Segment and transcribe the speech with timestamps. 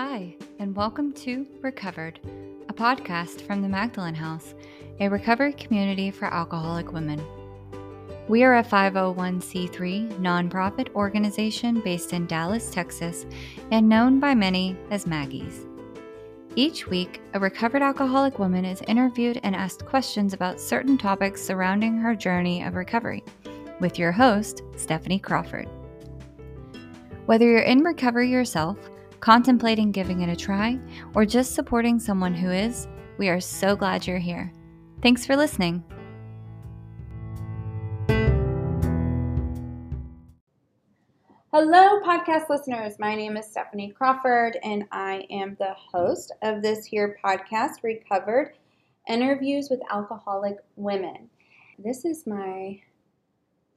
[0.00, 2.20] Hi, and welcome to Recovered,
[2.68, 4.54] a podcast from the Magdalen House,
[5.00, 7.20] a recovery community for alcoholic women.
[8.28, 13.26] We are a 501c3 nonprofit organization based in Dallas, Texas,
[13.72, 15.66] and known by many as Maggie's.
[16.54, 21.98] Each week, a recovered alcoholic woman is interviewed and asked questions about certain topics surrounding
[21.98, 23.24] her journey of recovery,
[23.80, 25.68] with your host, Stephanie Crawford.
[27.26, 28.78] Whether you're in recovery yourself,
[29.20, 30.78] contemplating giving it a try,
[31.14, 34.52] or just supporting someone who is, we are so glad you're here.
[35.02, 35.84] Thanks for listening.
[41.50, 42.98] Hello, podcast listeners.
[42.98, 48.52] My name is Stephanie Crawford, and I am the host of this here podcast, Recovered
[49.08, 51.30] Interviews with Alcoholic Women.
[51.78, 52.80] This is my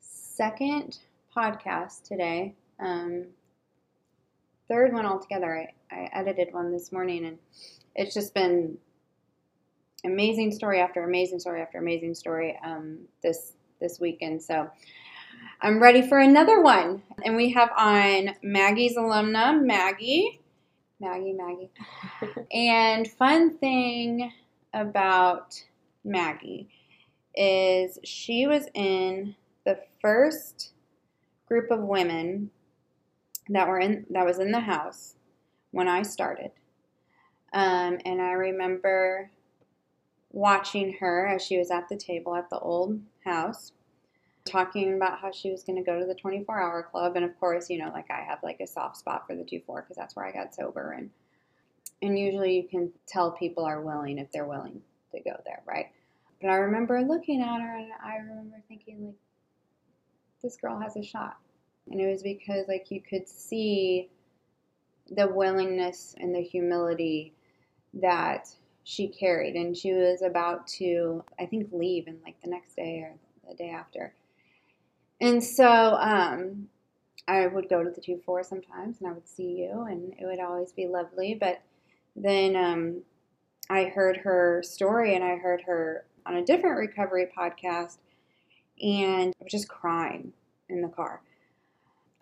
[0.02, 0.98] second
[1.36, 2.56] podcast today.
[2.80, 3.28] Um,
[4.72, 5.68] third one altogether.
[5.92, 7.38] I, I edited one this morning, and
[7.94, 8.78] it's just been
[10.06, 14.42] amazing story after amazing story after amazing story um, this this weekend.
[14.42, 14.70] So
[15.62, 20.40] I'm ready for another one, and we have on Maggie's alumna, Maggie,
[21.02, 21.72] Maggie, Maggie,
[22.54, 24.32] and fun thing
[24.74, 25.62] about
[26.06, 26.70] Maggie
[27.36, 30.72] is she was in the first
[31.46, 32.52] group of women
[33.52, 35.16] that were in that was in the house
[35.72, 36.52] when I started.
[37.54, 39.30] Um, and I remember
[40.32, 43.74] watching her as she was at the table at the old house,
[44.46, 47.18] talking about how she was going to go to the 24 hour club.
[47.18, 49.62] And of course, you know, like I have like a soft spot for the 2
[49.66, 50.94] 4 because that's where I got sober.
[50.94, 51.10] And,
[52.02, 55.88] and usually you can tell people are willing if they're willing to go there, right?
[56.42, 59.16] But I remember looking at her and I remember thinking, like,
[60.42, 61.38] this girl has a shot.
[61.90, 64.10] And it was because like you could see
[65.10, 67.34] the willingness and the humility
[67.94, 68.48] that
[68.84, 73.00] she carried and she was about to I think leave in like the next day
[73.00, 73.14] or
[73.50, 74.14] the day after.
[75.20, 76.70] And so um
[77.28, 80.26] I would go to the 2 4 sometimes and I would see you and it
[80.26, 81.38] would always be lovely.
[81.40, 81.62] But
[82.16, 83.02] then um,
[83.70, 87.98] I heard her story and I heard her on a different recovery podcast
[88.82, 90.34] and I was just crying
[90.70, 91.22] in the car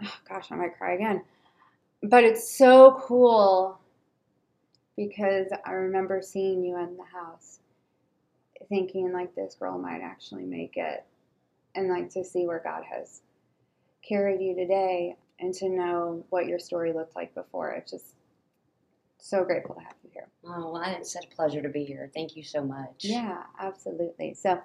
[0.04, 1.24] oh gosh, I might cry again.
[2.04, 3.80] But it's so cool
[4.96, 7.60] because I remember seeing you in the house
[8.68, 11.04] thinking like this girl might actually make it
[11.76, 13.22] and like to see where God has
[14.08, 17.72] carried you today and to know what your story looked like before.
[17.72, 18.16] It's just
[19.18, 20.28] so grateful to have you here.
[20.46, 22.10] Oh, well, it's such a pleasure to be here.
[22.14, 23.02] Thank you so much.
[23.02, 24.34] Yeah, absolutely.
[24.34, 24.62] So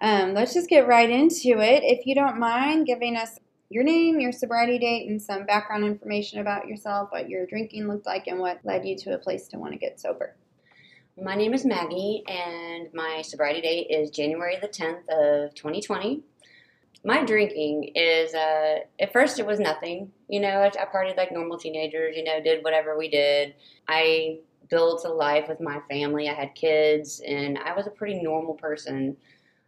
[0.00, 1.82] um, let's just get right into it.
[1.82, 3.38] If you don't mind giving us
[3.68, 8.06] your name, your sobriety date, and some background information about yourself, what your drinking looked
[8.06, 10.36] like, and what led you to a place to want to get sober.
[11.20, 16.22] My name is Maggie, and my sobriety date is January the 10th of 2020.
[17.04, 20.12] My drinking is, uh, at first it was nothing.
[20.28, 23.54] You know, I, I partied like normal teenagers, you know, did whatever we did.
[23.88, 26.28] I built a life with my family.
[26.28, 29.16] I had kids, and I was a pretty normal person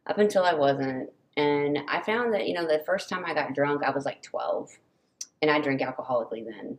[0.06, 1.10] up until I wasn't.
[1.38, 4.22] And I found that, you know, the first time I got drunk, I was like
[4.22, 4.76] 12.
[5.41, 6.78] And I drank alcoholically then.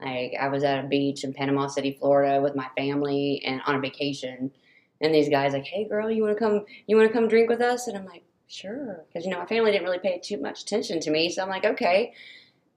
[0.00, 3.74] Like, I was at a beach in Panama City, Florida with my family and on
[3.74, 4.52] a vacation.
[5.00, 7.50] And these guys like, hey, girl, you want to come, you want to come drink
[7.50, 7.88] with us?
[7.88, 9.04] And I'm like, sure.
[9.08, 11.28] Because, you know, my family didn't really pay too much attention to me.
[11.28, 12.12] So I'm like, okay.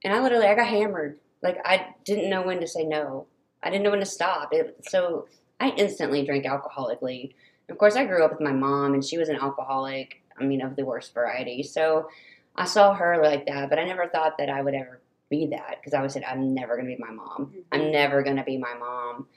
[0.03, 1.19] And I literally, I got hammered.
[1.43, 3.27] Like, I didn't know when to say no.
[3.61, 4.51] I didn't know when to stop.
[4.51, 5.27] It, so
[5.59, 7.35] I instantly drank alcoholically.
[7.69, 10.61] Of course, I grew up with my mom, and she was an alcoholic I mean,
[10.61, 11.63] of the worst variety.
[11.63, 12.09] So
[12.55, 15.77] I saw her like that, but I never thought that I would ever be that
[15.79, 17.47] because I always said, I'm never going to be my mom.
[17.47, 17.59] Mm-hmm.
[17.71, 19.27] I'm never going to be my mom.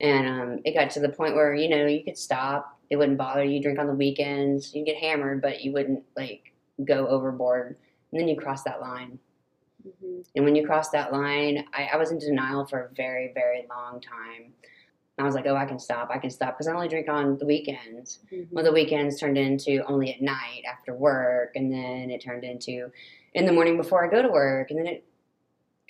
[0.00, 2.78] And um, it got to the point where, you know, you could stop.
[2.90, 3.62] It wouldn't bother you.
[3.62, 4.74] Drink on the weekends.
[4.74, 6.52] You get hammered, but you wouldn't like
[6.84, 7.76] go overboard.
[8.10, 9.18] And then you cross that line.
[9.86, 10.20] Mm-hmm.
[10.34, 13.66] And when you cross that line, I, I was in denial for a very, very
[13.68, 14.52] long time.
[15.18, 16.10] I was like, oh, I can stop.
[16.12, 18.18] I can stop because I only drink on the weekends.
[18.32, 18.54] Mm-hmm.
[18.54, 22.90] Well, the weekends turned into only at night after work, and then it turned into
[23.34, 25.04] in the morning before I go to work, and then it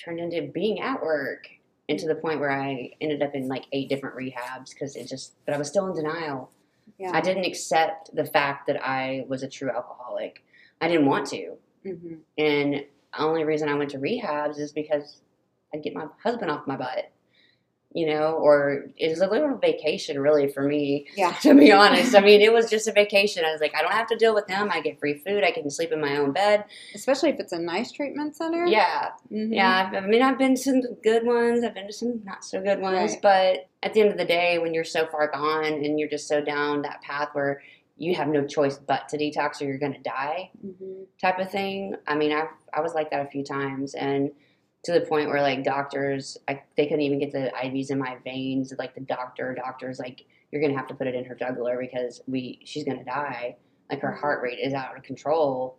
[0.02, 1.46] turned into being at work,
[1.88, 5.08] and to the point where I ended up in like eight different rehabs because it
[5.08, 5.34] just.
[5.46, 6.50] But I was still in denial.
[6.98, 7.12] Yeah.
[7.14, 10.44] I didn't accept the fact that I was a true alcoholic.
[10.82, 11.56] I didn't want to,
[11.86, 12.14] mm-hmm.
[12.36, 15.22] and the only reason I went to rehabs is because
[15.72, 17.10] I'd get my husband off my butt
[17.94, 21.30] you know, or it was a little vacation really for me, Yeah.
[21.42, 22.14] to be honest.
[22.16, 23.44] I mean, it was just a vacation.
[23.44, 24.68] I was like, I don't have to deal with them.
[24.72, 25.44] I get free food.
[25.44, 26.64] I can sleep in my own bed.
[26.94, 28.66] Especially if it's a nice treatment center.
[28.66, 29.54] Yeah, Mhm.
[29.54, 29.90] yeah.
[29.94, 31.62] I've- mean, I've been to some good ones.
[31.64, 33.12] I've been to some not so good ones.
[33.12, 33.22] Right.
[33.22, 36.26] But at the end of the day, when you're so far gone and you're just
[36.26, 37.62] so down that path where
[37.96, 41.04] you have no choice but to detox or you're going to die, Mhm.
[41.20, 41.94] type of thing.
[42.08, 44.32] I mean, I I was like that a few times, and
[44.84, 48.18] to the point where like doctors, I, they couldn't even get the IVs in my
[48.22, 48.72] veins.
[48.78, 52.20] Like the doctor, doctors like you're gonna have to put it in her jugular because
[52.26, 53.56] we she's gonna die.
[53.90, 55.78] Like her heart rate is out of control,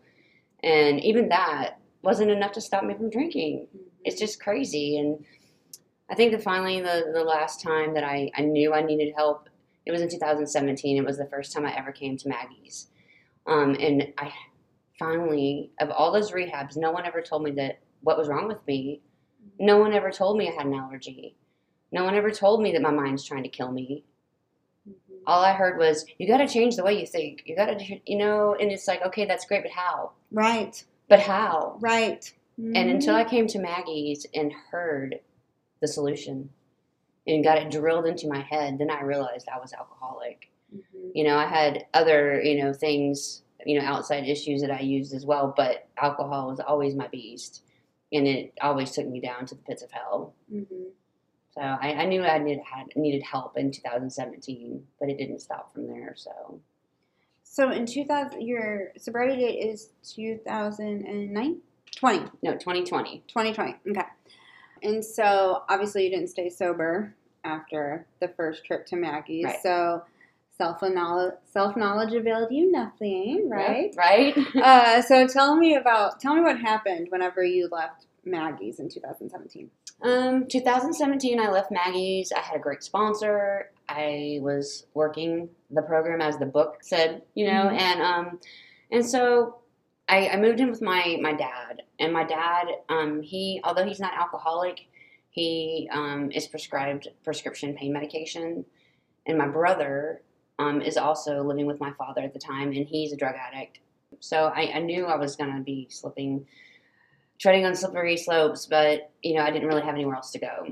[0.64, 3.68] and even that wasn't enough to stop me from drinking.
[4.04, 5.24] It's just crazy, and
[6.10, 9.50] I think that finally the the last time that I I knew I needed help,
[9.86, 10.98] it was in 2017.
[10.98, 12.88] It was the first time I ever came to Maggie's,
[13.46, 14.34] um, and I
[14.98, 18.66] finally, of all those rehabs, no one ever told me that what was wrong with
[18.68, 19.02] me.
[19.60, 21.36] No one ever told me I had an allergy.
[21.92, 24.04] No one ever told me that my mind's trying to kill me.
[24.88, 24.94] Mhm.
[25.26, 27.42] All I heard was, "You got to change the way you think.
[27.46, 30.12] You got to, you know." And it's like, okay, that's great, but how?
[30.32, 30.84] Right.
[31.10, 31.78] But how?
[31.80, 32.32] Right.
[32.58, 35.20] And until I came to Maggie's and heard
[35.82, 36.52] the solution
[37.28, 40.50] and got it drilled into my head, then I realized I was alcoholic.
[40.74, 41.12] Mhm.
[41.14, 45.14] You know, I had other, you know, things, you know, outside issues that I used
[45.14, 47.64] as well, but alcohol was always my beast.
[48.14, 50.34] And it always took me down to the pits of hell.
[50.52, 50.92] Mhm.
[51.54, 55.74] So I, I knew I needed, had, needed help in 2017, but it didn't stop
[55.74, 56.14] from there.
[56.18, 56.60] So
[57.44, 61.62] So in 2000, your sobriety date is 2009?
[61.96, 62.20] 20.
[62.44, 63.24] no, 2020.
[63.28, 63.76] 2020.
[63.90, 64.02] Okay.
[64.84, 67.16] And so obviously you didn't stay sober
[67.46, 69.46] after the first trip to Maggie's.
[69.46, 69.62] Right.
[69.64, 70.04] So
[70.58, 73.94] self knowledge self knowledge availed you nothing, right?
[73.98, 74.36] Right.
[74.56, 79.70] uh, so tell me about tell me what happened whenever you left Maggie's in 2017.
[80.02, 82.32] Um, 2017, I left Maggie's.
[82.32, 83.72] I had a great sponsor.
[83.88, 87.80] I was working the program as the book said, you know, Mhm.
[87.80, 88.40] and um,
[88.92, 89.60] and so
[90.10, 91.84] I, I moved in with my my dad.
[92.00, 94.88] And my dad, um, he although he's not alcoholic,
[95.30, 98.66] he um, is prescribed prescription pain medication.
[99.28, 100.22] And my brother
[100.60, 103.80] um, is also living with my father at the time, and he's a drug addict.
[104.20, 106.46] So I, I knew I was gonna be slipping
[107.40, 110.68] treading on slippery slopes, but you know, I didn't really have anywhere else to go.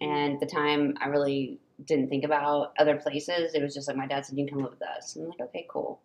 [0.00, 3.54] And at the time, I really didn't think about other places.
[3.54, 5.30] It was just like my dad said, "You can come live with us." And I'm
[5.30, 6.00] like, "Okay, cool."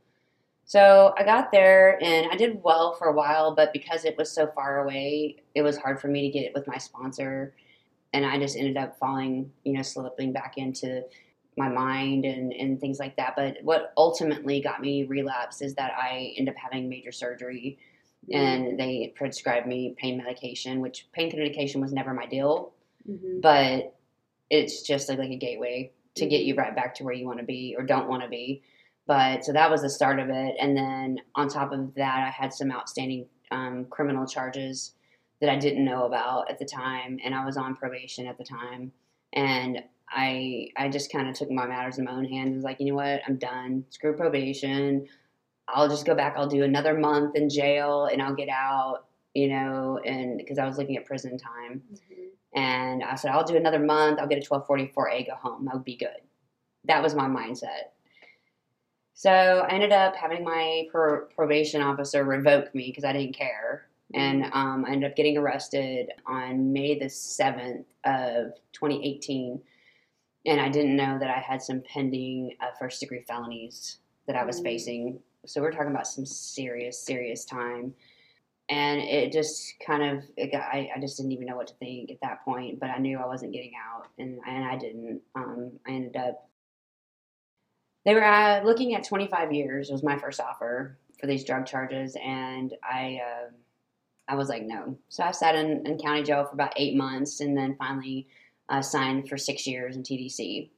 [0.65, 4.31] So I got there and I did well for a while, but because it was
[4.31, 7.53] so far away, it was hard for me to get it with my sponsor,
[8.13, 11.03] and I just ended up falling, you know, slipping back into
[11.57, 13.33] my mind and, and things like that.
[13.35, 17.77] But what ultimately got me relapse is that I end up having major surgery
[18.31, 22.73] and they prescribed me pain medication, which pain medication was never my deal,
[23.09, 23.41] Mhm.
[23.41, 23.95] but
[24.49, 27.39] it's just like, like a gateway to get you right back to where you want
[27.39, 28.61] to be or don't want to be.
[29.05, 32.29] But so that was the start of it, and then on top of that, I
[32.29, 34.93] had some outstanding um, criminal charges
[35.41, 38.45] that I didn't know about at the time, and I was on probation at the
[38.45, 38.93] time,
[39.33, 42.53] and I I just kind of took my matters in my own hands.
[42.53, 43.85] I was like, you know what, I'm done.
[43.89, 45.07] Screw probation.
[45.67, 46.35] I'll just go back.
[46.37, 49.05] I'll do another month in jail, and I'll get out.
[49.33, 52.29] You know, and because I was looking at prison time, Mhm.
[52.53, 54.19] and I said, I'll do another month.
[54.19, 55.67] I'll get a 1244A, go home.
[55.71, 56.21] I'll be good.
[56.85, 57.93] That was my mindset.
[59.15, 63.87] So I ended up having my pro- probation officer revoke me because I didn't care.
[64.13, 69.59] And um, I ended up getting arrested on May the 7th of 2018.
[70.45, 74.43] And I didn't know that I had some pending uh, first degree felonies that I
[74.43, 74.63] was Mm.
[74.63, 75.19] facing.
[75.45, 77.93] So we're talking about some serious, serious time.
[78.69, 81.73] And it just kind of, it got, I, I just didn't even know what to
[81.75, 82.79] think at that point.
[82.79, 85.21] But I knew I wasn't getting out, and, and I didn't.
[85.35, 86.49] Um, I ended up
[88.05, 92.17] they were uh, looking at 25 years was my first offer for these drug charges
[92.23, 93.49] and i uh,
[94.27, 97.39] i was like no so i sat in, in county jail for about eight months
[97.39, 98.27] and then finally
[98.69, 100.69] uh, signed for six years in tdc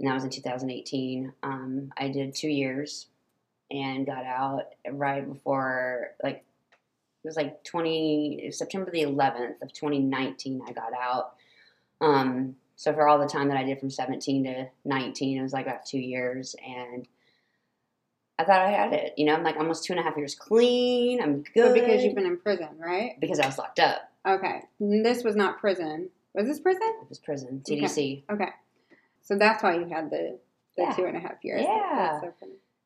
[0.00, 3.06] and that was in 2018 um, i did two years
[3.70, 6.44] and got out right before like
[7.24, 11.34] it was like 20 september the 11th of 2019 i got out
[12.00, 15.52] um, so for all the time that I did from 17 to 19, it was
[15.52, 17.08] like about two years, and
[18.38, 19.14] I thought I had it.
[19.16, 21.20] You know, I'm like almost two and a half years clean.
[21.20, 23.18] I'm But good because you've been in prison, right?
[23.18, 24.12] because I was locked up.
[24.24, 24.60] Okay.
[24.78, 26.10] This was not prison.
[26.38, 26.82] Was this prison?
[27.02, 27.80] It was prison, Okay.
[27.82, 28.22] TDC.
[28.30, 28.48] Okay.
[29.22, 30.38] So that's why you had the,
[30.76, 30.94] the Yeah.
[30.94, 31.62] two and a half years.
[31.62, 32.20] Yeah.
[32.20, 32.32] So.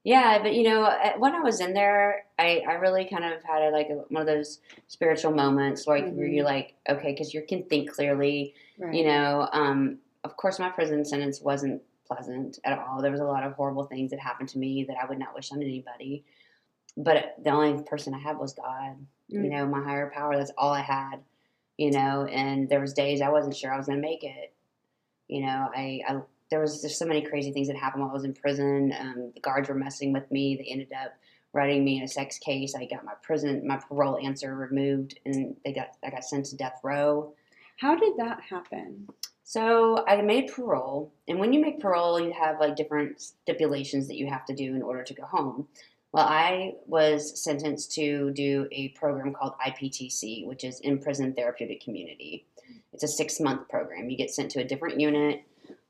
[0.04, 3.62] Yeah, but you know, when I was in there, I, I really kind of had
[3.62, 7.42] a, like a, one of those spiritual moments, like where you're like, okay, because you
[7.48, 8.94] can think clearly, Right.
[8.94, 9.48] you know.
[9.52, 13.00] Um, of course, my prison sentence wasn't pleasant at all.
[13.00, 15.34] There was a lot of horrible things that happened to me that I would not
[15.34, 16.24] wish on anybody.
[16.96, 18.96] But the only person I had was God.
[19.32, 19.44] Mm.
[19.44, 20.36] You know, my higher power.
[20.36, 21.16] That's all I had.
[21.78, 24.52] You know, and there was days I wasn't sure I was going to make it.
[25.28, 28.14] You know, I, I there was just so many crazy things that happened while I
[28.14, 28.92] was in prison.
[28.98, 30.54] Um, the guards were messing with me.
[30.54, 31.14] They ended up
[31.54, 32.74] writing me in a sex case.
[32.74, 36.56] I got my prison, my parole answer removed, and they got I got sent to
[36.56, 37.32] death row.
[37.78, 39.08] How did that happen?
[39.44, 44.16] So I made parole, and when you make parole, you have like different stipulations that
[44.16, 45.68] you have to do in order to go home.
[46.12, 51.82] Well, I was sentenced to do a program called IPTC, which is In Prison Therapeutic
[51.82, 52.46] Community.
[52.92, 54.10] It's a six month program.
[54.10, 55.42] You get sent to a different unit.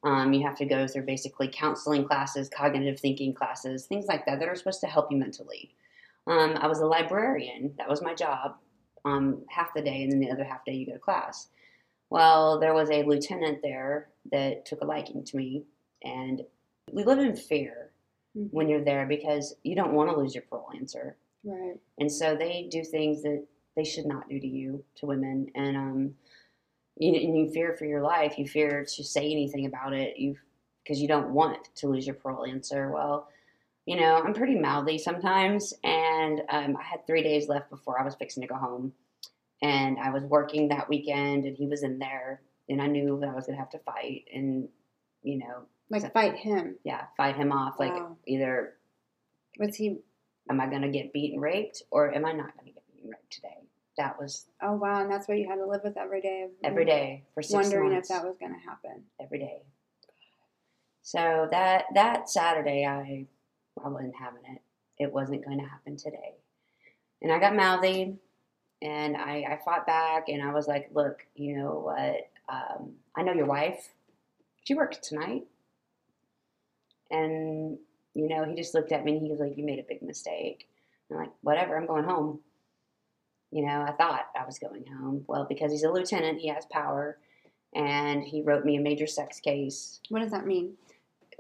[0.05, 4.38] Um, you have to go through basically counseling classes, cognitive thinking classes, things like that
[4.38, 5.75] that are supposed to help you mentally.
[6.29, 7.75] Um, I was a librarian.
[7.79, 8.57] That was my job.
[9.05, 11.49] Um, half the day, and then the other half day you go to class.
[12.11, 15.64] Well, there was a lieutenant there that took a liking to me,
[16.05, 16.43] and
[16.93, 17.91] we live in fear
[18.36, 18.48] Mhm.
[18.52, 21.16] when you're there because you don't want to lose your parole answer.
[21.44, 21.78] Right.
[21.98, 23.44] And so they do things that
[23.76, 25.50] they should not do to you, to women.
[25.54, 26.14] And um,
[26.96, 28.38] you, and you fear for your life.
[28.38, 30.16] You fear to say anything about it.
[30.18, 30.36] You
[30.82, 32.90] because you don't want to lose your parole answer.
[32.90, 33.28] Well,
[33.86, 38.04] you know, I'm pretty mouthy sometimes, and um, I had three days left before I
[38.04, 38.92] was fixing to go home,
[39.62, 43.28] and I was working that weekend, and he was in there, and I knew that
[43.28, 44.68] I was gonna have to fight, and
[45.22, 46.76] you know, Like fight him.
[46.84, 47.78] yeah, fight him off.
[47.78, 48.16] Like Wow.
[48.26, 48.74] either
[49.58, 49.98] Was he?
[50.50, 53.58] am I gonna get beaten, raped, or am I not gonna get beaten, raped today?
[53.98, 55.02] That was Oh wow!
[55.02, 56.44] And that's what you had to live with every day.
[56.44, 58.08] Of, every day for six Wondering months.
[58.10, 59.04] if that was going to happen.
[59.20, 59.60] every day.
[61.02, 63.26] So that that Saturday, I
[63.84, 64.62] I wasn't having it.
[64.98, 66.34] It wasn't going to happen today,
[67.20, 68.16] and I got mouthy,
[68.80, 72.30] and I, I fought back, and I was like, "Look, you know what?
[72.48, 73.90] Um, I know your wife.
[74.64, 75.44] She works tonight."
[77.12, 77.78] And
[78.14, 80.02] you know, he just looked at me and he was like, "You made a big
[80.02, 80.69] mistake."
[81.11, 81.76] I'm like, "Whatever.
[81.76, 82.40] I'm going home."
[83.52, 85.25] You know, I thought I was going home.
[85.28, 87.19] Well, because he's a lieutenant, he has power
[87.75, 90.00] and he wrote me a major sex case.
[90.09, 90.75] What does that mean?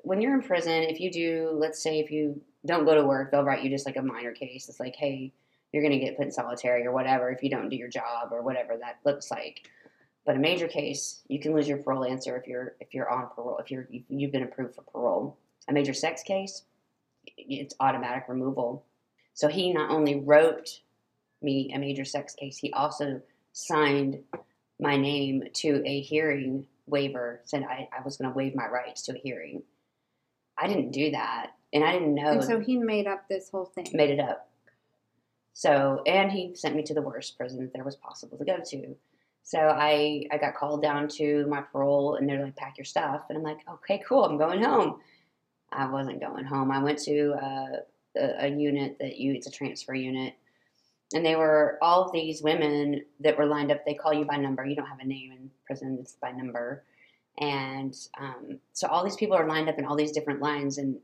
[0.02, 3.30] When you're in prison, if you do, let's say, if you don't go to work,
[3.30, 4.68] they'll write you just like a minor case.
[4.68, 5.32] It's like, hey,
[5.72, 8.28] you're going to get put in solitary or whatever if you don't do your job
[8.30, 9.68] or whatever that looks like.
[10.24, 13.28] But a major case, you can lose your parole answer if you're if you're on
[13.34, 15.38] parole, if you're if you've been approved for parole.
[15.68, 16.62] A major sex case,
[17.36, 18.84] it's automatic removal.
[19.34, 20.80] So he not only wrote
[21.40, 23.20] me a major sex case, he also
[23.52, 24.20] signed
[24.80, 29.02] my name to a hearing waiver, said I, I was going to waive my rights
[29.02, 29.62] to a hearing.
[30.58, 32.32] I didn't do that, and I didn't know.
[32.32, 33.88] And so he made up this whole thing.
[33.92, 34.48] made it up.
[35.54, 38.58] So, and he sent me to the worst prison that there was possible to go
[38.70, 38.96] to.
[39.42, 43.22] So I, I got called down to my parole, and they're like, "Pack your stuff,"
[43.28, 45.00] and I'm like, "Okay, cool, I'm going home."
[45.72, 46.70] I wasn't going home.
[46.70, 47.76] I went to uh,
[48.16, 50.34] a, a unit that you it's a transfer unit,
[51.14, 53.84] and they were all of these women that were lined up.
[53.84, 54.64] They call you by number.
[54.64, 56.84] You don't have a name in prison; it's by number.
[57.38, 60.98] And um, so all these people are lined up in all these different lines, and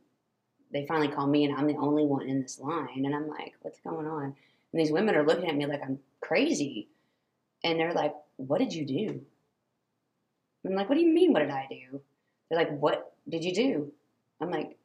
[0.71, 3.05] they finally call me, and I'm the only one in this line.
[3.05, 4.25] And I'm like, "What's going on?"
[4.73, 6.89] And these women are looking at me like I'm crazy,
[7.65, 9.23] and they're like, "What did you do?"
[10.67, 11.33] I'm like, "What do you mean?
[11.33, 12.03] What did I do?"
[12.49, 13.93] They're like, "What did you do?"
[14.40, 14.78] I'm like,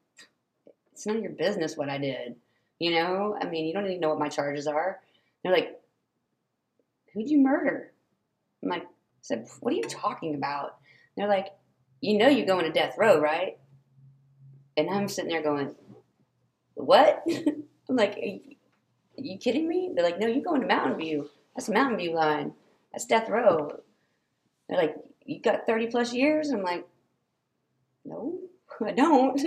[0.91, 2.36] "It's none of your business what I did."
[2.79, 5.00] You know, I mean, you don't even know what my charges are.
[5.43, 5.79] They're like,
[7.13, 7.91] "Who'd you murder?"
[8.62, 8.88] I'm like, I
[9.22, 10.77] said, "What are you talking about?"
[11.15, 11.53] They're like,
[12.01, 13.57] "You know, you're going to death row, right?"
[14.75, 15.75] And I'm sitting there going,
[16.74, 18.55] "What?" I'm like, are you,
[19.17, 19.91] are you kidding me?
[19.93, 21.29] They're like, "No, you're going to Mountain View.
[21.55, 22.53] That's Mountain View line.
[22.91, 23.81] That's death row."
[24.67, 24.95] They're like,
[25.25, 26.88] "You got 30 plus years?" I'm like,
[28.03, 28.39] "No,
[28.86, 29.40] I don't."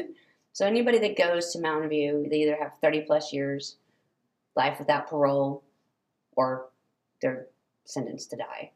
[0.56, 3.76] So anybody that goes to Mountain View, they either have 30 plus years,
[4.56, 5.62] life without parole,
[6.34, 6.70] or
[7.20, 7.48] they're
[7.84, 8.70] sentenced to die.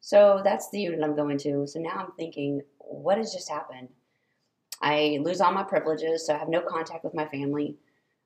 [0.00, 1.66] So that's the unit I'm going to.
[1.66, 3.88] So now I'm thinking, what has just happened?
[4.82, 7.76] I lose all my privileges, so I have no contact with my family.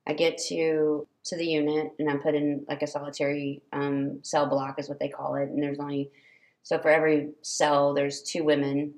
[0.05, 4.47] I get to to the unit and I'm put in like a solitary um, cell
[4.47, 6.11] block is what they call it, and there's only
[6.63, 8.95] so for every cell there's two women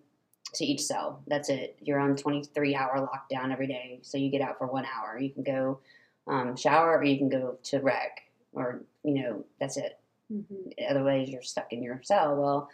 [0.55, 1.21] to each cell.
[1.27, 1.77] That's it.
[1.81, 5.17] You're on 23 hour lockdown every day, so you get out for one hour.
[5.19, 5.79] You can go
[6.27, 8.21] um, shower or you can go to rec,
[8.53, 10.41] or you know that's it hmm
[10.89, 12.35] otherwise you're stuck in your cell.
[12.35, 12.69] Well,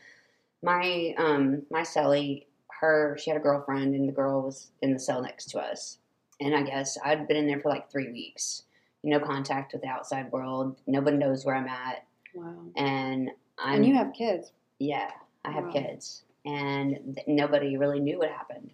[0.64, 2.46] my um my cellie,
[2.80, 5.98] her she had a girlfriend and the girl was in the cell next to us.
[6.40, 8.64] And I guess I'd been in there for like three weeks.
[9.04, 10.78] No contact with the outside world.
[10.88, 12.06] Nobody knows where I'm at.
[12.34, 12.54] Wow.
[12.76, 14.52] And I'm And you have kids.
[14.78, 15.12] yeah,
[15.44, 15.72] I have Wow.
[15.72, 16.24] kids.
[16.46, 18.72] And nobody really knew what happened.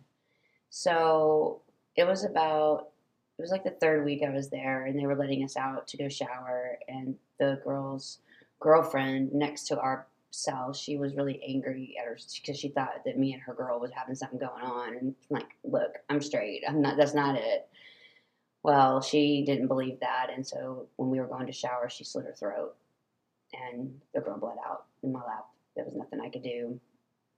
[0.70, 1.62] So
[1.96, 2.90] it was about
[3.38, 5.88] it was like the third week I was there, and they were letting us out
[5.90, 8.20] to go shower, and the girl's
[8.60, 13.18] girlfriend next to our cell, she was really angry at her because she thought that
[13.18, 16.64] me and her girl was having something going on, and I'm like, look, I'm straight.
[16.68, 16.98] I'm not.
[16.98, 17.68] That's not it.
[18.64, 22.26] Well, she didn't believe that, and so when we were going to shower, she slit
[22.26, 22.76] her throat,
[23.54, 25.46] and the girl bled out in my lap.
[25.76, 26.80] There was nothing I could do.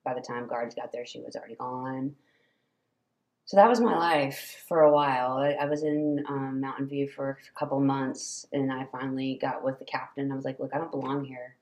[0.08, 2.16] By the time guards got there, she was already gone.
[3.44, 5.34] So that was my life for a while.
[5.34, 9.66] I, I was in um, Mountain View for a couple months, and I finally got
[9.66, 10.32] with the captain.
[10.32, 11.58] I was like, "Look, I don't belong here.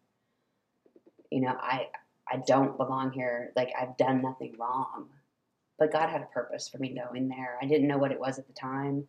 [1.32, 1.88] You know, I
[2.32, 3.52] I don't belong here.
[3.56, 5.08] Like I've done nothing wrong,
[5.80, 7.58] but God had a purpose for me going there.
[7.60, 9.08] I didn't know what it was at the time."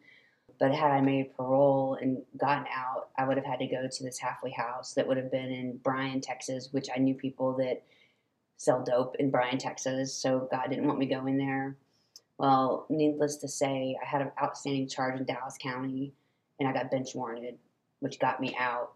[0.58, 4.02] But had I made parole and gotten out, I would have had to go to
[4.02, 7.82] this halfway house that would have been in Bryan, Texas, which I knew people that
[8.56, 10.14] sell dope in Bryan, Texas.
[10.14, 11.76] So God didn't want me going there.
[12.38, 16.12] Well, needless to say, I had an outstanding charge in Dallas County
[16.58, 17.58] and I got bench warranted,
[18.00, 18.92] which got me out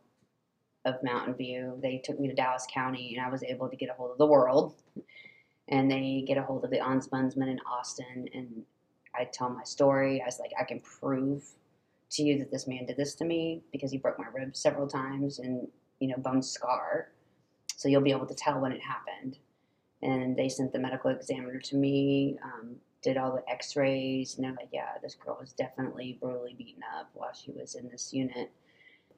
[0.85, 1.79] of Mountain View.
[1.83, 4.19] They took me to Dallas County and I was able to get a hold of
[4.19, 4.75] the world.
[5.73, 8.65] And they get a hold of the ombudsman in Austin and
[9.15, 10.21] I tell my story.
[10.21, 11.45] I was like, I can prove
[12.11, 14.89] to you that this man did this to me because he broke my ribs several
[14.89, 15.69] times and,
[16.01, 17.13] you know, bone scar.
[17.77, 19.39] So you'll be able to tell when it happened.
[20.03, 24.45] And they sent the medical examiner to me, um, did all the x rays, and
[24.45, 28.13] they're like, yeah, this girl was definitely brutally beaten up while she was in this
[28.13, 28.51] unit.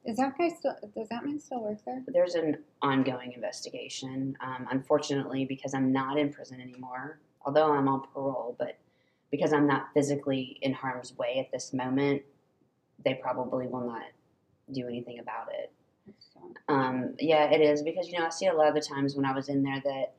[0.05, 0.75] Is that guy still?
[0.95, 2.03] Does that man still work there?
[2.07, 4.37] There's an ongoing investigation.
[4.41, 8.77] Um, unfortunately, because I'm not in prison anymore, although I'm on parole, but
[9.31, 12.21] because I'm not physically in harm's way at this moment,
[13.03, 14.03] they probably will not
[14.71, 15.71] do anything about it.
[16.67, 19.25] Um, yeah, it is because you know I see a lot of the times when
[19.25, 20.13] I was in there that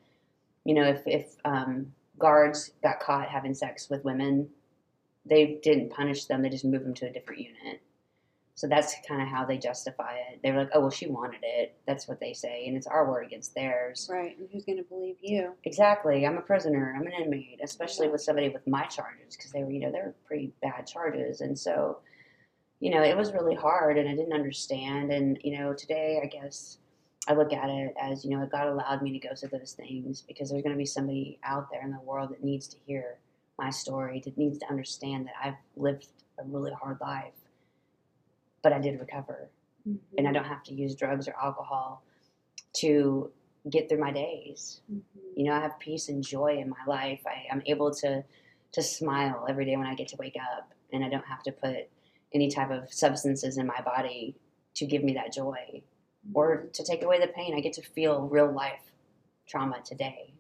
[0.64, 4.48] you know if if um, guards got caught having sex with women,
[5.26, 7.80] they didn't punish them; they just moved them to a different unit.
[8.56, 10.40] So that's kind of how they justify it.
[10.42, 13.10] They were like, "Oh, well, she wanted it." That's what they say, and it's our
[13.10, 14.08] word against theirs.
[14.10, 14.38] Right.
[14.38, 15.54] And who's going to believe you?
[15.64, 16.24] Exactly.
[16.24, 16.94] I'm a prisoner.
[16.96, 19.98] I'm an inmate, especially with somebody with my charges because they were, you know, they
[19.98, 21.98] were pretty bad charges, and so,
[22.78, 25.12] you know, it was really hard, and I didn't understand.
[25.12, 26.78] And you know, today I guess
[27.26, 30.22] I look at it as, you know, God allowed me to go through those things
[30.22, 33.18] because there's going to be somebody out there in the world that needs to hear
[33.58, 36.08] my story, that needs to understand that I've lived
[36.38, 37.32] a really hard life
[38.64, 39.50] but I did recover.
[39.88, 40.18] Mm-hmm.
[40.18, 42.02] And I don't have to use drugs or alcohol
[42.78, 43.30] to
[43.70, 44.80] get through my days.
[44.90, 45.20] Mm-hmm.
[45.36, 47.20] You know, I have peace and joy in my life.
[47.26, 48.24] I, am able to
[48.72, 51.52] to smile every day when I get to wake up, and I don't have to
[51.52, 51.88] put
[52.32, 54.34] any type of substances in my body
[54.74, 55.78] to give me that joy mm-hmm.
[56.32, 57.54] Or to take away the pain.
[57.54, 58.92] I get to feel real life
[59.46, 60.32] trauma today.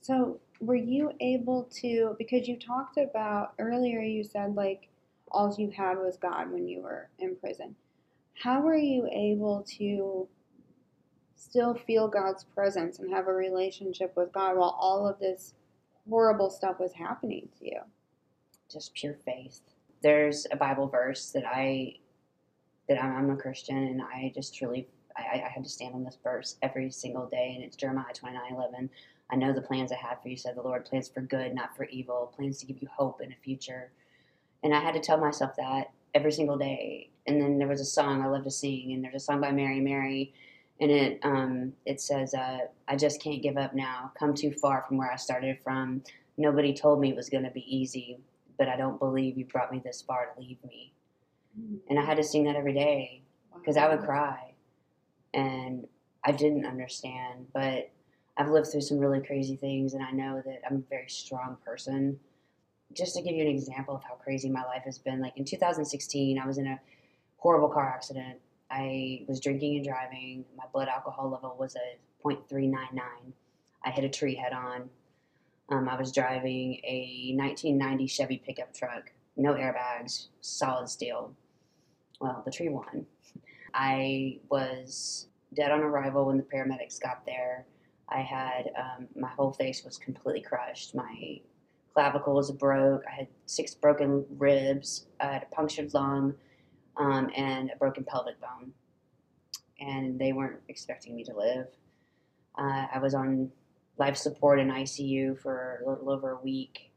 [0.00, 2.16] So, were you able to?
[2.18, 4.88] Because you talked about earlier, you said like
[5.30, 7.74] all you had was God when you were in prison.
[8.34, 10.28] How were you able to
[11.34, 15.54] still feel God's presence and have a relationship with God while all of this
[16.08, 17.80] horrible stuff was happening to you?
[18.70, 19.60] Just pure faith.
[20.02, 21.96] There's a Bible verse that I
[22.88, 24.86] that I'm, I'm a Christian and I just truly
[25.18, 28.54] I, I had to stand on this verse every single day and it's Jeremiah 29
[28.54, 28.90] 11.
[29.30, 31.76] I know the plans I have for you, said the Lord, plans for good, not
[31.76, 33.90] for evil, plans to give you hope in a future.
[34.62, 37.10] And I had to tell myself that every single day.
[37.26, 39.52] And then there was a song I love to sing, and there's a song by
[39.52, 40.32] Mary Mary,
[40.80, 44.12] and it um, it says, uh, "I just can't give up now.
[44.18, 46.02] Come too far from where I started from.
[46.38, 48.18] Nobody told me it was going to be easy,
[48.56, 50.94] but I don't believe you brought me this far to leave me."
[51.60, 51.76] Mm-hmm.
[51.90, 53.22] And I had to sing that every day
[53.54, 54.47] because I would cry,
[55.34, 55.86] and
[56.24, 57.90] I didn't understand, but
[58.36, 61.56] I've lived through some really crazy things, and I know that I'm a very strong
[61.64, 62.18] person
[62.94, 65.44] just to give you an example of how crazy my life has been, like in
[65.44, 66.80] 2016, I was in a
[67.36, 68.38] horrible car accident.
[68.70, 70.44] I was drinking and driving.
[70.56, 73.00] My blood alcohol level was a 0.399.
[73.84, 74.90] I hit a tree head on.
[75.70, 81.34] Um, I was driving a 1990 Chevy pickup truck, no airbags, solid steel.
[82.20, 83.06] Well, the tree won.
[83.78, 87.64] I was dead on arrival when the paramedics got there.
[88.08, 90.96] I had um, my whole face was completely crushed.
[90.96, 91.40] My
[91.94, 93.04] clavicle was broke.
[93.06, 95.06] I had six broken ribs.
[95.20, 96.34] I had a punctured lung
[96.96, 98.72] um, and a broken pelvic bone.
[99.78, 101.68] And they weren't expecting me to live.
[102.58, 103.52] Uh, I was on
[103.96, 106.90] life support in ICU for a little over a week,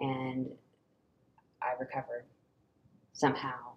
[0.00, 0.46] and
[1.60, 2.26] I recovered
[3.12, 3.73] somehow.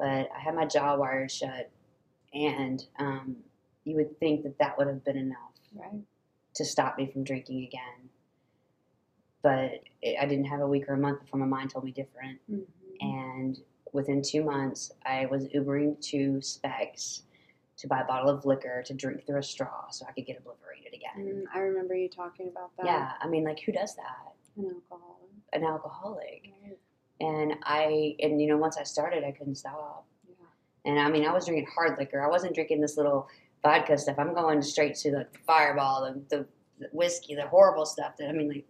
[0.00, 1.70] But I had my jaw wired shut,
[2.32, 3.36] and um,
[3.84, 5.36] you would think that that would have been enough.
[5.74, 6.00] Right.
[6.54, 8.08] to stop me from drinking again.
[9.42, 11.92] But it, I didn't have a week or a month before my mind told me
[11.92, 12.40] different.
[12.50, 12.64] Mhm.
[13.00, 13.58] And
[13.92, 17.22] within two months, I was Ubering to Spec's
[17.76, 20.38] to buy a bottle of liquor to drink through a straw so I could get
[20.38, 21.24] obliterated again.
[21.24, 22.86] Mm, I remember you talking about that.
[22.86, 24.34] Yeah, I mean, like, who does that?
[24.56, 25.30] An alcoholic.
[25.52, 26.50] An alcoholic.
[26.64, 26.78] Right.
[27.20, 30.06] And I, and you know, once I started, I couldn't stop.
[30.26, 30.34] Yeah.
[30.86, 32.24] And I mean, I was drinking hard liquor.
[32.24, 33.28] I wasn't drinking this little
[33.62, 34.18] vodka stuff.
[34.18, 36.46] I'm going straight to the fireball, the, the,
[36.78, 38.66] the whiskey, the horrible stuff that, I mean, like,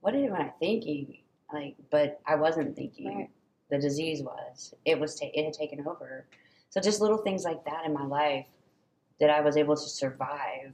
[0.00, 1.18] what am I thinking?
[1.52, 3.16] Like, but I wasn't thinking.
[3.16, 3.30] Right.
[3.70, 4.74] The disease was.
[4.84, 6.26] It was, ta- it had taken over.
[6.70, 8.46] So just little things like that in my life
[9.20, 10.72] that I was able to survive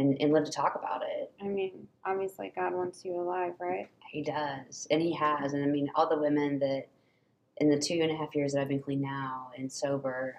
[0.00, 1.30] and, and live to talk about it.
[1.40, 3.88] I mean, obviously, God wants you alive, right?
[4.10, 5.52] He does, and he has.
[5.52, 6.88] And I mean, all the women that
[7.58, 10.36] in the two and a half years that I've been clean now and sober,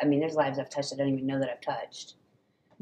[0.00, 2.14] I mean, there's lives I've touched I don't even know that I've touched.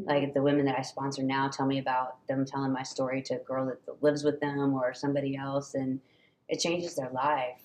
[0.01, 0.09] Mm-hmm.
[0.09, 3.35] Like the women that I sponsor now tell me about them telling my story to
[3.35, 6.01] a girl that lives with them or somebody else, and
[6.49, 7.61] it changes their life.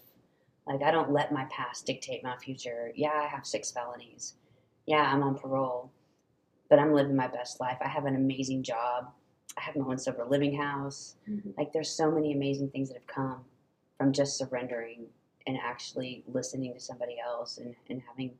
[0.67, 2.91] Like I don't let my past dictate my future.
[2.95, 4.33] Yeah, I have six felonies.
[4.87, 5.91] Yeah, I'm on parole,
[6.75, 7.77] but I'm living my best life.
[7.79, 9.09] I have an amazing job.
[9.55, 11.57] I have my own sober living house Mhm.
[11.57, 13.45] like there's so many amazing things that have come
[13.97, 15.07] from just surrendering
[15.47, 18.37] and actually listening to somebody else and, and having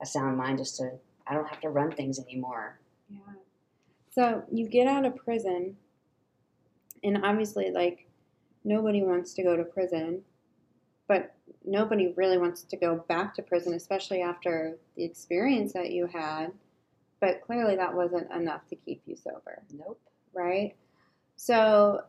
[0.00, 3.18] a sound mind just to i don't have to run things anymore Yeah.
[4.10, 5.76] So you get out of prison,
[7.04, 8.08] and obviously, like,
[8.64, 10.24] nobody wants to go to prison,
[11.06, 11.34] but
[11.66, 16.54] nobody really wants to go back to prison, especially after the experience that you had.
[17.26, 20.00] But clearly, that wasn't enough to keep you sober, nope
[20.32, 20.76] right?
[21.36, 22.02] So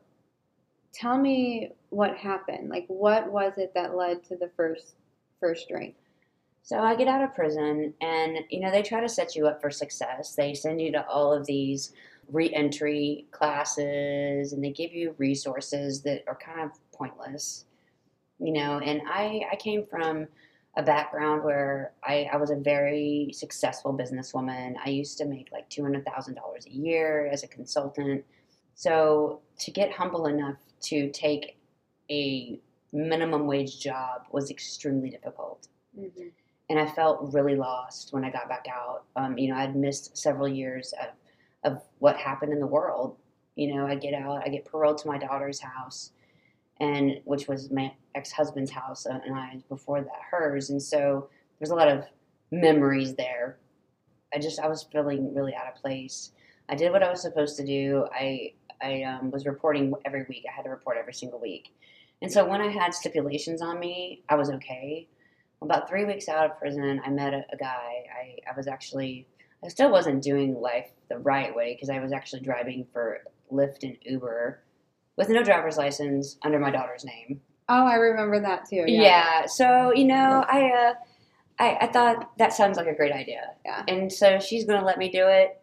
[0.93, 2.69] tell me what happened.
[2.69, 4.93] Like, what was it that led to the first
[5.39, 5.95] first drink?
[6.67, 9.61] so i get out of prison and you know they try to set you up
[9.61, 11.93] for success they send you to all of these
[12.29, 17.65] re-entry classes and they give you resources that are kind of pointless
[18.39, 20.27] you know and i i came from
[20.77, 24.75] a background where I, I was a very successful businesswoman.
[24.83, 26.35] I used to make like $200,000
[26.65, 28.23] a year as a consultant.
[28.75, 31.57] So to get humble enough to take
[32.11, 32.59] a
[32.93, 35.67] minimum wage job was extremely difficult.
[35.99, 36.27] Mm-hmm.
[36.69, 39.05] And I felt really lost when I got back out.
[39.15, 43.17] Um, you know, I'd missed several years of, of what happened in the world.
[43.55, 46.11] You know, I get out, I get paroled to my daughter's house
[46.79, 50.69] and which was my ex-husband's house uh, and I before that hers.
[50.69, 52.03] And so there's a lot of
[52.51, 53.57] memories there.
[54.33, 56.31] I just I was feeling really out of place.
[56.69, 58.05] I did what I was supposed to do.
[58.11, 60.45] I I um, was reporting every week.
[60.47, 61.73] I had to report every single week.
[62.21, 65.07] And so when I had stipulations on me I was okay.
[65.61, 68.05] About three weeks out of prison I met a, a guy.
[68.13, 69.27] I, I was actually
[69.63, 73.83] I still wasn't doing life the right way because I was actually driving for Lyft
[73.83, 74.61] and Uber
[75.17, 77.41] with no driver's license under my daughter's name.
[77.69, 78.85] Oh, I remember that too.
[78.87, 79.01] Yeah.
[79.41, 80.93] yeah so you know, I, uh,
[81.59, 83.41] I I thought that sounds like a great idea.
[83.65, 83.83] Yeah.
[83.87, 85.59] And so she's gonna let me do it.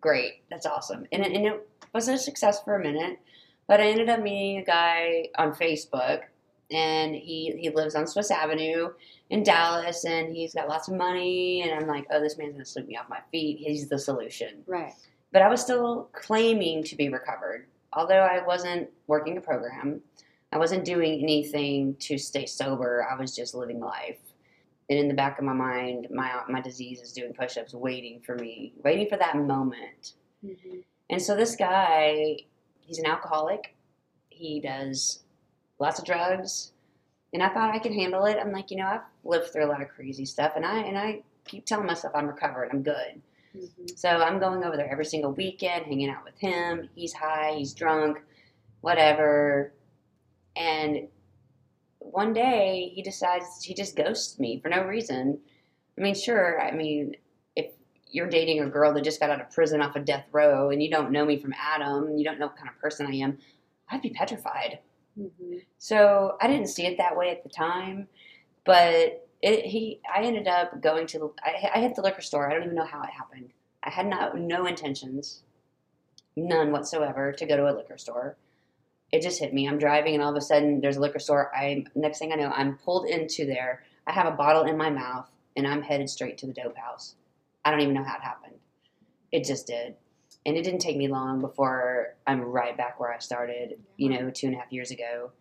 [0.00, 1.06] Great, that's awesome.
[1.12, 3.18] And it, and it was a success for a minute,
[3.66, 6.22] but I ended up meeting a guy on Facebook,
[6.70, 8.90] and he he lives on Swiss Avenue
[9.30, 12.64] in Dallas, and he's got lots of money, and I'm like, oh, this man's gonna
[12.66, 13.58] sweep me off my feet.
[13.58, 14.92] He's the solution Right.
[15.32, 17.66] but I was still claiming to be recovered.
[17.96, 20.02] Although I wasn't working a program,
[20.52, 23.06] I wasn't doing anything to stay sober.
[23.10, 24.18] I was just living life.
[24.88, 28.36] And in the back of my mind, my my disease is doing push-ups, waiting for
[28.36, 30.12] me, waiting for that moment.
[30.44, 30.78] Mm-hmm.
[31.10, 32.36] And so this guy,
[32.80, 33.74] he's an alcoholic.
[34.28, 35.24] He does
[35.78, 36.72] lots of drugs,
[37.32, 38.38] and I thought I could handle it.
[38.38, 40.98] I'm like, you know, I've lived through a lot of crazy stuff, and I and
[40.98, 42.68] I keep telling myself I'm recovered.
[42.70, 43.22] I'm good.
[43.56, 43.86] Mm-hmm.
[43.96, 46.88] So I'm going over there every single weekend, hanging out with him.
[46.94, 48.18] He's high, he's drunk,
[48.80, 49.72] whatever.
[50.54, 51.08] And
[51.98, 55.38] one day he decides he just ghosts me for no reason.
[55.98, 57.16] I mean, sure, I mean,
[57.54, 57.66] if
[58.10, 60.82] you're dating a girl that just got out of prison off of death row and
[60.82, 63.38] you don't know me from Adam, you don't know what kind of person I am,
[63.90, 64.78] I'd be petrified.
[65.18, 65.58] Mm-hmm.
[65.78, 68.08] So I didn't see it that way at the time,
[68.64, 72.48] but it, he, I ended up going to, I, I hit the liquor store.
[72.48, 73.50] I don't even know how it happened.
[73.82, 75.42] I had not, no intentions,
[76.36, 78.36] none whatsoever, to go to a liquor store.
[79.12, 79.68] It just hit me.
[79.68, 81.54] I'm driving, and all of a sudden, there's a liquor store.
[81.54, 83.84] I next thing I know, I'm pulled into there.
[84.04, 87.14] I have a bottle in my mouth, and I'm headed straight to the dope house.
[87.64, 88.56] I don't even know how it happened.
[89.30, 89.94] It just did.
[90.44, 94.30] And it didn't take me long before I'm right back where I started, you know,
[94.30, 95.32] two and a half years ago.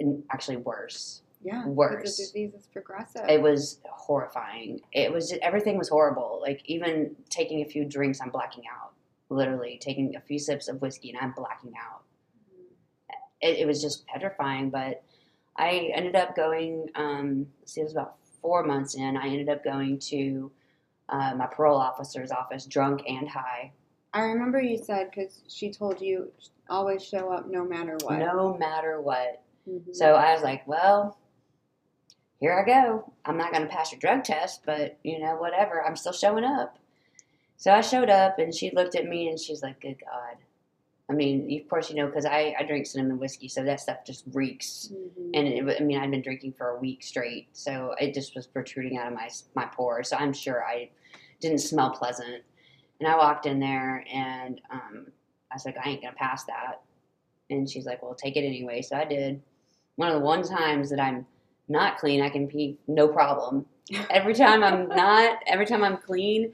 [0.00, 1.22] And Actually, worse.
[1.46, 1.64] Yeah.
[1.64, 2.16] Worse.
[2.16, 3.22] The disease is progressive.
[3.28, 4.80] It was horrifying.
[4.92, 6.40] It was just, everything was horrible.
[6.42, 8.92] Like even taking a few drinks, I'm blacking out.
[9.28, 12.02] literally taking a few sips of whiskey and I'm blacking out.
[13.40, 15.04] It, it was just petrifying, but
[15.56, 19.62] I ended up going, um, see, it was about four months in, I ended up
[19.62, 20.50] going to
[21.08, 23.70] uh, my parole officer's office, drunk and high.
[24.12, 26.32] I remember you said because she told you
[26.68, 28.18] always show up no matter what.
[28.18, 29.42] No matter what.
[29.68, 29.94] Mhm.
[29.94, 31.18] So I was like, well,
[32.40, 33.12] here I go.
[33.24, 35.84] I'm not going to pass your drug test, but you know, whatever.
[35.84, 36.78] I'm still showing up.
[37.56, 40.36] So I showed up and she looked at me and she's like, good God.
[41.08, 43.98] I mean, of course, you know, because I, I drink cinnamon whiskey, so that stuff
[44.04, 44.90] just reeks.
[44.92, 45.30] Mhm.
[45.34, 48.46] And it, I mean, I'd been drinking for a week straight, so it just was
[48.48, 50.08] protruding out of my my pores.
[50.08, 50.90] So I'm sure I
[51.40, 52.42] didn't smell pleasant.
[52.98, 55.06] And I walked in there, and um,
[55.52, 56.80] I was like, I ain't gonna pass that.
[57.50, 58.82] And she's like, Well, take it anyway.
[58.82, 59.40] So I did.
[59.94, 61.24] One of the one times that I'm
[61.68, 63.66] not clean, I can pee no problem.
[64.10, 66.52] Every time I'm not, every time I'm clean,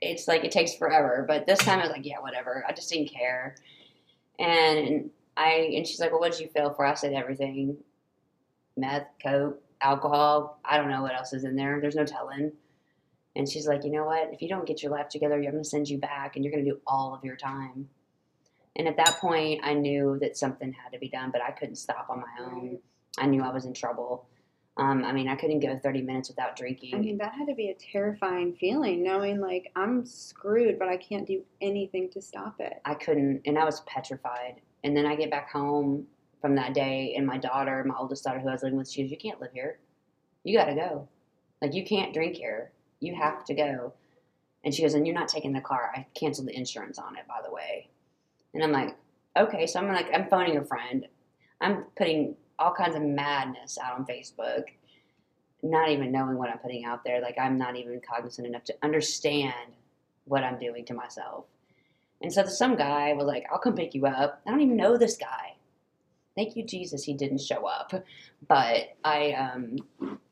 [0.00, 1.24] it's like it takes forever.
[1.26, 2.64] But this time I was like, Yeah, whatever.
[2.68, 3.56] I just didn't care.
[4.38, 6.84] And I and she's like, Well, what did you fail for?
[6.84, 7.76] I said everything
[8.76, 10.60] meth, coke, alcohol.
[10.64, 11.80] I don't know what else is in there.
[11.80, 12.52] There's no telling.
[13.36, 14.30] And she's like, you know what?
[14.32, 16.52] If you don't get your life together, I'm going to send you back and you're
[16.52, 17.88] going to do all of your time.
[18.76, 21.76] And at that point, I knew that something had to be done, but I couldn't
[21.76, 22.78] stop on my own.
[23.18, 24.26] I knew I was in trouble.
[24.78, 26.94] Um, I mean, I couldn't go 30 minutes without drinking.
[26.94, 30.96] I mean, that had to be a terrifying feeling, knowing like I'm screwed, but I
[30.96, 32.80] can't do anything to stop it.
[32.84, 34.60] I couldn't, and I was petrified.
[34.84, 36.06] And then I get back home
[36.40, 39.02] from that day, and my daughter, my oldest daughter, who I was living with, she
[39.02, 39.80] goes, "You can't live here.
[40.44, 41.08] You got to go.
[41.60, 42.70] Like you can't drink here.
[43.00, 43.94] You have to go."
[44.64, 45.90] And she goes, "And you're not taking the car.
[45.92, 47.90] I canceled the insurance on it, by the way."
[48.54, 48.96] And I'm like,
[49.36, 51.08] "Okay." So I'm like, I'm phoning a friend.
[51.60, 54.64] I'm putting all kinds of madness out on Facebook,
[55.62, 57.20] not even knowing what I'm putting out there.
[57.20, 59.54] Like I'm not even cognizant enough to understand
[60.24, 61.44] what I'm doing to myself.
[62.20, 64.42] And so some guy was like, I'll come pick you up.
[64.46, 65.54] I don't even know this guy.
[66.34, 67.92] Thank you, Jesus, he didn't show up.
[68.46, 69.76] But I, um,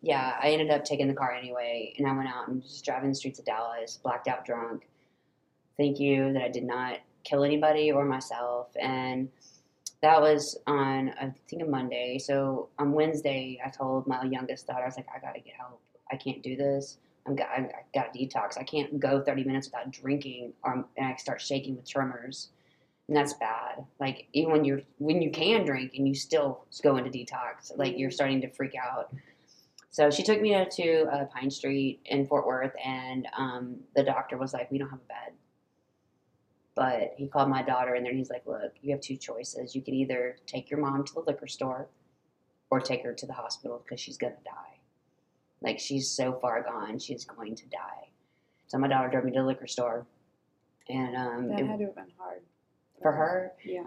[0.03, 1.95] yeah, I ended up taking the car anyway.
[1.99, 4.87] And I went out and just driving the streets of Dallas, blacked out drunk.
[5.77, 8.69] Thank you that I did not kill anybody or myself.
[8.81, 9.29] And
[10.03, 12.19] that was on, I think, a Monday.
[12.19, 15.55] So on Wednesday, I told my youngest daughter, I was like, I got to get
[15.59, 15.81] help.
[16.11, 16.99] I can't do this.
[17.27, 18.59] I'm got, I got to detox.
[18.59, 22.51] I can't go 30 minutes without drinking, or and I start shaking with tremors,
[23.09, 23.85] and that's bad.
[23.99, 27.99] Like even when you're when you can drink and you still go into detox, like
[27.99, 29.13] you're starting to freak out.
[29.91, 34.05] So she took me to, to uh, Pine Street in Fort Worth, and um, the
[34.05, 35.33] doctor was like, "We don't have a bed."
[36.77, 39.75] But he called my daughter in there, and he's like, "Look, you have two choices.
[39.75, 41.89] You can either take your mom to the liquor store,
[42.71, 44.79] or take her to the hospital because she's gonna die."
[45.63, 48.11] Like she's so far gone, she's going to die.
[48.69, 50.07] So my daughter drove me to the liquor store,
[50.89, 52.43] and um, That it- had to have been hard
[53.01, 53.87] for her, Yeah.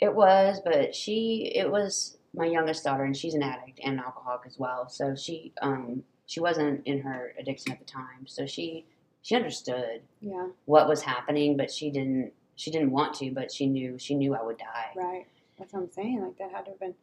[0.00, 0.60] it was.
[0.64, 4.58] But she, it was my youngest daughter, and she's an addict and an alcoholic as
[4.60, 4.88] well.
[4.88, 8.86] So she, um, she wasn't in her addiction at the time, so she,
[9.22, 10.48] she understood Yeah.
[10.64, 14.34] what was happening, but she didn't, she didn't want to, but she knew, she knew
[14.34, 14.92] I would die.
[14.96, 15.26] Right.
[15.58, 16.22] That's what I'm saying.
[16.22, 16.94] Like that had to have been.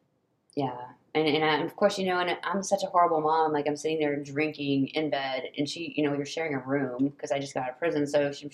[0.56, 0.80] Yeah,
[1.14, 3.52] and and I, of course you know, and I'm such a horrible mom.
[3.52, 7.10] Like I'm sitting there drinking in bed, and she, you know, you're sharing a room
[7.10, 8.08] because I just got out of prison.
[8.08, 8.50] So she,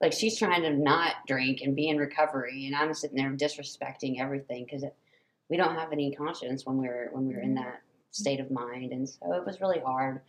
[0.00, 4.20] like, she's trying to not drink and be in recovery, and I'm sitting there disrespecting
[4.20, 4.84] everything because
[5.48, 7.64] we don't have any conscience when we're when we're in mm-hmm.
[7.64, 10.20] that state of mind, and so it was really hard.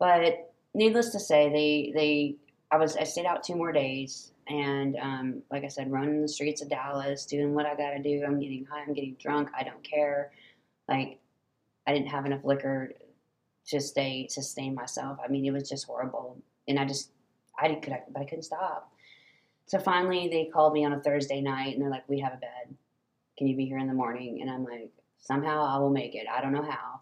[0.00, 2.36] But needless to say, they they
[2.70, 6.28] I was I stayed out two more days, and um, like I said, running the
[6.28, 8.24] streets of Dallas, doing what I got to do.
[8.26, 9.48] I'm getting high, I'm getting drunk.
[9.58, 10.32] I don't care.
[10.88, 11.18] Like
[11.86, 12.92] I didn't have enough liquor
[13.68, 15.18] to stay sustain myself.
[15.24, 17.10] I mean, it was just horrible, and I just
[17.58, 18.92] I could but I couldn't stop.
[19.66, 22.36] So finally, they called me on a Thursday night, and they're like, "We have a
[22.38, 22.74] bed.
[23.36, 26.26] Can you be here in the morning?" And I'm like, "Somehow I will make it.
[26.30, 27.00] I don't know how."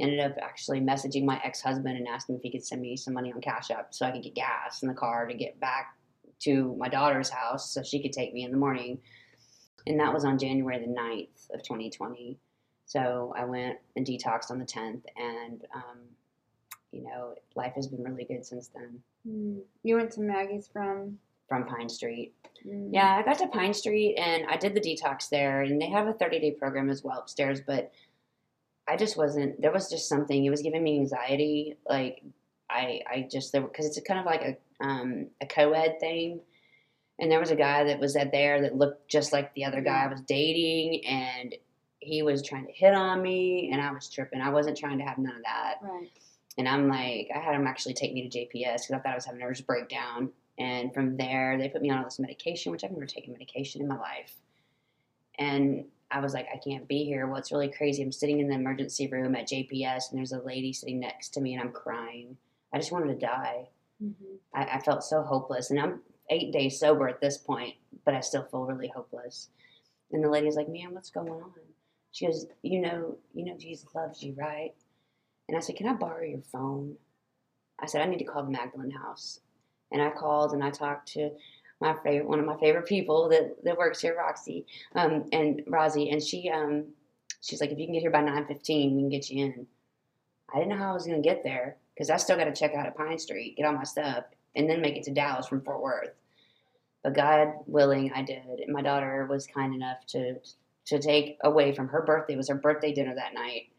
[0.00, 2.96] Ended up actually messaging my ex husband and asked him if he could send me
[2.96, 5.60] some money on Cash App so I could get gas in the car to get
[5.60, 5.96] back
[6.40, 8.98] to my daughter's house so she could take me in the morning.
[9.86, 12.38] And that was on January the 9th of 2020.
[12.86, 15.98] So I went and detoxed on the 10th, and um,
[16.90, 18.98] you know, life has been really good since then.
[19.28, 19.60] Mm.
[19.82, 21.18] You went to Maggie's from.
[21.48, 22.32] From Pine Street,
[22.66, 22.90] Mm.
[22.92, 26.06] yeah, I got to Pine Street and I did the detox there, and they have
[26.06, 27.60] a 30 day program as well upstairs.
[27.60, 27.90] But
[28.92, 29.60] I just wasn't.
[29.60, 30.44] There was just something.
[30.44, 31.78] It was giving me anxiety.
[31.88, 32.22] Like
[32.68, 36.40] I, I just there because it's a kind of like a um, a co-ed thing,
[37.18, 39.80] and there was a guy that was at there that looked just like the other
[39.80, 41.54] guy I was dating, and
[42.00, 44.42] he was trying to hit on me, and I was tripping.
[44.42, 45.76] I wasn't trying to have none of that.
[45.80, 46.10] Right.
[46.58, 49.14] And I'm like, I had him actually take me to JPS because I thought I
[49.14, 50.30] was having a nervous breakdown.
[50.58, 53.80] And from there, they put me on all this medication, which I've never taken medication
[53.80, 54.34] in my life.
[55.38, 57.26] And I was like, I can't be here.
[57.26, 58.02] Well, it's really crazy.
[58.02, 61.40] I'm sitting in the emergency room at JPS, and there's a lady sitting next to
[61.40, 62.36] me, and I'm crying.
[62.72, 63.68] I just wanted to die.
[64.02, 64.34] Mm-hmm.
[64.54, 68.20] I, I, felt so hopeless, and I'm eight days sober at this point, but I
[68.20, 69.48] still feel really hopeless.
[70.10, 71.52] And the lady's like, "Man, what's going on?"
[72.10, 74.74] She goes, "You know, you know, Jesus loves you, right?"
[75.48, 76.96] And I said, "Can I borrow your phone?"
[77.80, 79.40] I said, "I need to call the Magdalen House."
[79.92, 81.30] And I called and I talked to
[81.82, 84.64] my favorite, one of my favorite people that, that works here, Roxy,
[84.94, 86.86] um, and Rosie, and she, um,
[87.42, 89.66] she's like, if you can get here by nine fifteen, we can get you in.
[90.54, 92.74] I didn't know how I was gonna get there because I still got to check
[92.74, 94.24] out at Pine Street, get all my stuff,
[94.56, 96.14] and then make it to Dallas from Fort Worth.
[97.04, 98.60] But God willing, I did.
[98.60, 100.36] And my daughter was kind enough to
[100.86, 102.34] to take away from her birthday.
[102.34, 103.70] It was her birthday dinner that night,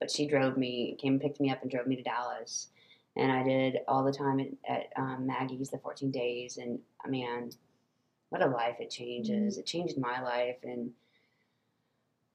[0.00, 2.68] but she drove me, came and picked me up, and drove me to Dallas
[3.16, 7.50] and I did all the time at, at um, Maggie's the 14 days, and man,
[8.30, 9.54] what a life it changes!
[9.54, 9.60] Mm-hmm.
[9.60, 10.90] It changed my life, and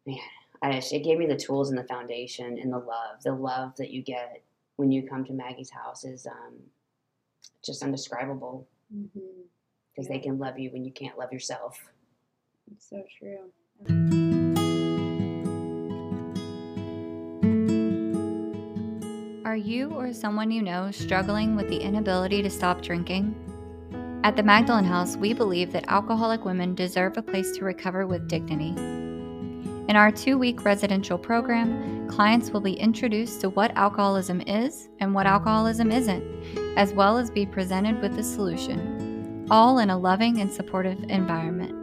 [0.05, 0.17] man,
[0.61, 3.21] I just, it gave me the tools and the foundation and the love.
[3.23, 4.41] The love that you get
[4.75, 6.55] when you come to Maggie's house is um,
[7.63, 10.01] just indescribable because mm-hmm.
[10.01, 10.07] yeah.
[10.09, 11.79] they can love you when you can't love yourself.
[12.71, 14.38] It's so true.
[19.49, 23.33] Are you or someone you know struggling with the inability to stop drinking?
[24.23, 28.27] At the Magdalen House, we believe that alcoholic women deserve a place to recover with
[28.27, 28.75] dignity.
[29.89, 35.15] In our two week residential program, clients will be introduced to what alcoholism is and
[35.15, 36.23] what alcoholism isn't,
[36.77, 41.78] as well as be presented with a solution, all in a loving and supportive environment.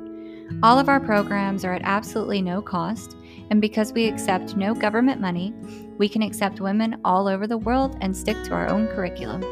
[0.62, 3.14] All of our programs are at absolutely no cost,
[3.51, 5.53] and because we accept no government money,
[5.99, 9.42] we can accept women all over the world and stick to our own curriculum.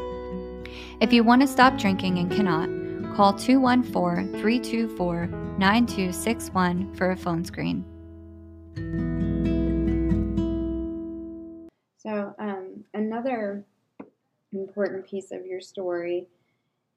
[1.01, 2.69] If you want to stop drinking and cannot,
[3.15, 5.27] call 214 324
[5.59, 7.85] 9261 for a phone screen.
[11.97, 13.63] So, um, another
[14.51, 16.27] important piece of your story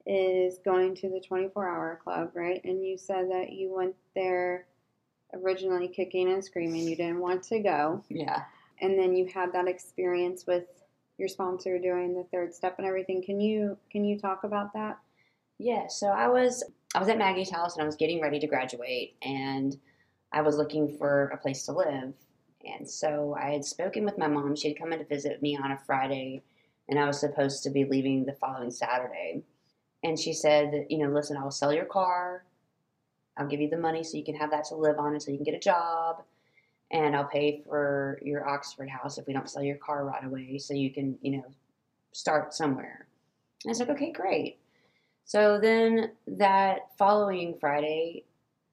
[0.09, 2.61] is going to the 24 hour club, right?
[2.65, 4.67] And you said that you went there
[5.35, 6.89] originally kicking and screaming.
[6.89, 8.03] You didn't want to go.
[8.09, 8.43] Yeah
[8.81, 10.65] and then you had that experience with
[11.17, 13.23] your sponsor doing the third step and everything.
[13.23, 14.99] Can you can you talk about that?
[15.59, 18.47] Yeah, so I was I was at Maggie's house and I was getting ready to
[18.47, 19.77] graduate and
[20.33, 22.15] I was looking for a place to live.
[22.65, 24.55] And so I had spoken with my mom.
[24.55, 26.43] She had come in to visit me on a Friday
[26.89, 29.43] and I was supposed to be leaving the following Saturday.
[30.05, 32.45] And she said, you know, listen, I'll sell your car.
[33.37, 35.39] I'll give you the money so you can have that to live on until you
[35.39, 36.23] can get a job
[36.91, 40.59] and I'll pay for your Oxford house if we don't sell your car right away,
[40.59, 41.45] so you can, you know,
[42.13, 43.07] start somewhere.
[43.65, 44.59] And I was like, okay, great.
[45.25, 48.25] So then that following Friday,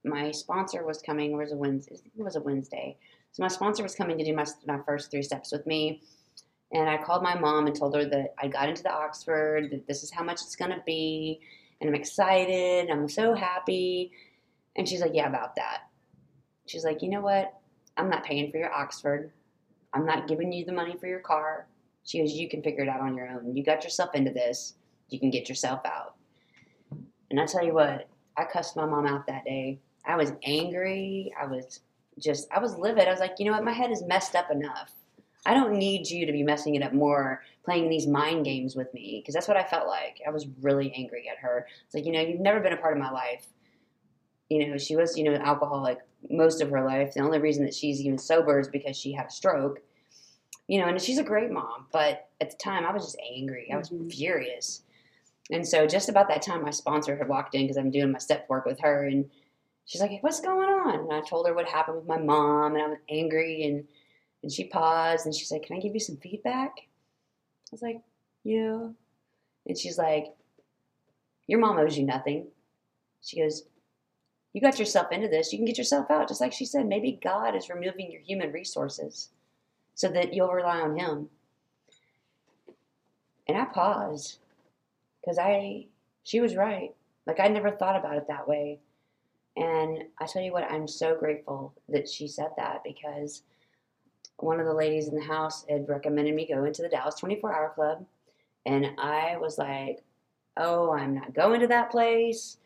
[0.05, 1.33] my sponsor was coming.
[1.33, 1.95] It was a Wednesday.
[2.17, 2.97] It was a Wednesday.
[3.33, 6.01] So my sponsor was coming to do my my first three steps with me,
[6.71, 9.69] and I called my mom and told her that I got into the Oxford.
[9.71, 11.39] That this is how much it's gonna be,
[11.79, 12.89] and I'm excited.
[12.89, 14.11] I'm so happy.
[14.75, 15.83] And she's like, yeah, about that.
[16.67, 17.53] She's like, you know what?
[17.97, 19.31] I'm not paying for your Oxford.
[19.93, 21.67] I'm not giving you the money for your car.
[22.03, 23.55] She goes, You can figure it out on your own.
[23.55, 24.75] You got yourself into this.
[25.09, 26.15] You can get yourself out.
[27.31, 29.79] And I tell you what, I cussed my mom out that day.
[30.05, 31.33] I was angry.
[31.41, 31.79] I was
[32.19, 33.07] just, I was livid.
[33.07, 33.63] I was like, You know what?
[33.63, 34.91] My head is messed up enough.
[35.45, 38.93] I don't need you to be messing it up more, playing these mind games with
[38.93, 40.21] me, because that's what I felt like.
[40.25, 41.67] I was really angry at her.
[41.85, 43.45] It's like, you know, you've never been a part of my life.
[44.49, 47.13] You know, she was, you know, an alcoholic most of her life.
[47.13, 49.81] The only reason that she's even sober is because she had a stroke.
[50.67, 53.69] You know, and she's a great mom, but at the time I was just angry.
[53.71, 54.09] I was mm-hmm.
[54.09, 54.81] furious.
[55.51, 58.17] And so just about that time, my sponsor had walked in because I'm doing my
[58.17, 59.29] step work with her, and
[59.85, 62.73] she's like, hey, "What's going on?" And I told her what happened with my mom,
[62.73, 63.87] and I was angry, and
[64.45, 67.99] and she paused, and she's like, "Can I give you some feedback?" I was like,
[68.43, 68.89] "Yeah,"
[69.65, 70.27] and she's like,
[71.47, 72.47] "Your mom owes you nothing."
[73.21, 73.63] She goes,
[74.55, 76.29] you got yourself into this, you can get yourself out.
[76.29, 79.27] Just like she said, maybe God is removing your human resources
[79.95, 81.27] so that you'll rely on Him.
[83.49, 84.37] And I paused
[85.19, 85.87] because I,
[86.23, 86.95] she was right.
[87.27, 88.79] Like I never thought about it that way.
[89.57, 93.41] And I tell you what, I'm so grateful that she said that because
[94.37, 97.55] one of the ladies in the house had recommended me go into the Dallas 24
[97.55, 98.05] Hour Club.
[98.65, 100.03] And I was like,
[100.57, 102.57] oh, I'm not going to that place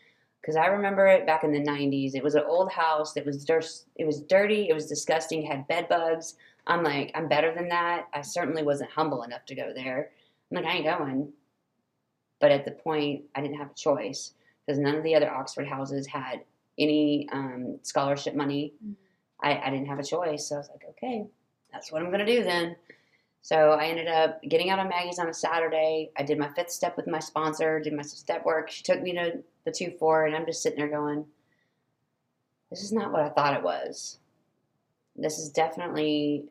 [0.42, 2.16] because I remember it back in the 90s.
[2.16, 3.18] It was an old house.
[3.18, 3.66] It was dirt,
[3.96, 4.70] it was dirty.
[4.70, 5.44] It was disgusting.
[5.44, 6.36] It had bed bugs.
[6.68, 8.08] I'm like, I'm better than that.
[8.14, 10.12] I certainly wasn't humble enough to go there.
[10.52, 11.32] I'm like, I ain't going.
[12.40, 14.34] But at the point, I didn't have a choice
[14.66, 16.44] because none of the other Oxford houses had
[16.78, 18.74] any um, scholarship money.
[18.84, 18.96] Mhm.
[19.42, 20.48] I, I didn't have a choice.
[20.48, 21.26] So I was like, okay,
[21.72, 22.76] that's what I'm going to do then.
[23.42, 26.12] So I ended up getting out of Maggie's on a Saturday.
[26.18, 28.70] I did my fifth step with my sponsor, did my step work.
[28.70, 31.26] She took me to the 2 4, and I'm just sitting there going,
[32.70, 34.20] this is not what I thought it was.
[35.16, 36.46] This is definitely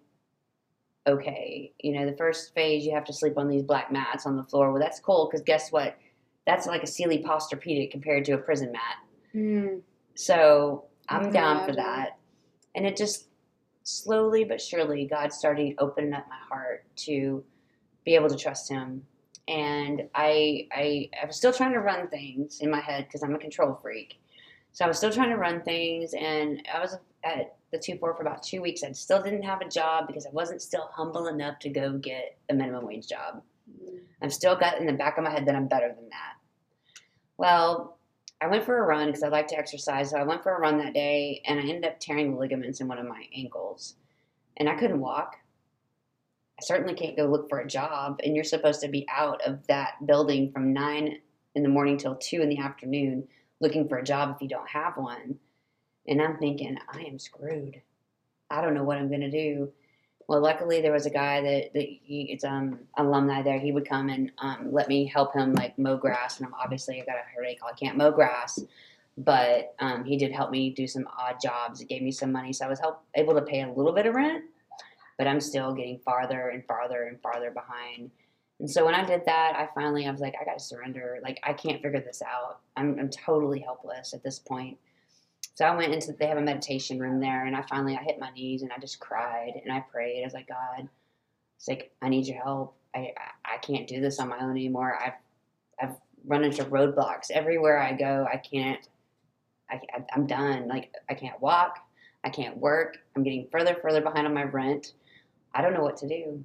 [1.07, 1.73] okay.
[1.81, 4.45] You know, the first phase, you have to sleep on these black mats on the
[4.45, 4.73] floor.
[4.73, 5.97] Well, that's cool because guess what?
[6.47, 8.97] That's like a Sealy Posturepedic compared to a prison mat.
[9.35, 9.83] Mm.
[10.15, 12.19] So I'm down for that.
[12.75, 13.28] And it just
[13.89, 17.43] slowly but surely, God started opening up my heart to
[18.05, 19.03] be able to trust Him.
[19.49, 23.35] And I, I, I was still trying to run things in my head because I'm
[23.35, 24.21] a control freak.
[24.73, 28.15] So I was still trying to run things, and I was at the two four
[28.15, 28.83] for about two weeks.
[28.83, 32.39] I still didn't have a job because I wasn't still humble enough to go get
[32.51, 33.43] a minimum wage job.
[33.71, 34.01] Mm.
[34.23, 36.35] I've still got in the back of my head that I'm better than that.
[37.39, 37.98] Well,
[38.41, 40.11] I went for a run because I like to exercise.
[40.11, 42.81] So I went for a run that day and I ended up tearing the ligaments
[42.81, 43.97] in one of my ankles.
[44.57, 45.37] And I couldn't walk.
[46.61, 48.21] I certainly can't go look for a job.
[48.25, 51.19] And you're supposed to be out of that building from nine
[51.55, 53.27] in the morning till two in the afternoon
[53.61, 55.39] looking for a job if you don't have one.
[56.07, 57.83] And I'm thinking, I am screwed.
[58.51, 59.73] I don't know what I'm going to do.
[60.29, 63.59] Well, luckily there was a guy that, that he, it's um alumni there.
[63.59, 67.01] He would come and um, let me help him like mow grass, and I'm obviously
[67.01, 67.61] I got a headache.
[67.67, 68.61] I can't mow grass,
[69.17, 71.81] but um, he did help me do some odd jobs.
[71.81, 74.05] It gave me some money, so I was help, able to pay a little bit
[74.05, 74.45] of rent,
[75.17, 78.11] but I'm still getting farther and farther and farther behind.
[78.61, 81.21] And so when I did that, I finally I was like, I got to surrender.
[81.23, 82.61] Like I can't figure this out.
[82.77, 84.77] I'm I'm totally helpless at this point.
[85.59, 88.21] So I went into they have a meditation room there, and I finally I hit
[88.21, 90.23] my knees and I just cried and I prayed.
[90.23, 90.89] I was like, God,
[91.57, 92.77] it's like I need your help.
[92.95, 93.13] I
[93.45, 94.97] I, can't do this on my own anymore.
[95.05, 95.15] I've
[95.83, 98.25] I've run into roadblocks everywhere I go.
[98.33, 98.89] I can't.
[99.69, 99.81] I
[100.15, 100.69] I'm done.
[100.69, 101.81] Like I can't walk.
[102.23, 102.99] I can't work.
[103.17, 104.93] I'm getting further further behind on my rent.
[105.53, 106.45] I don't know what to do.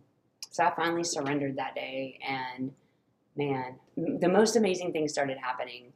[0.49, 2.71] So I finally surrendered that day, and
[3.35, 5.93] man, the most amazing things started happening.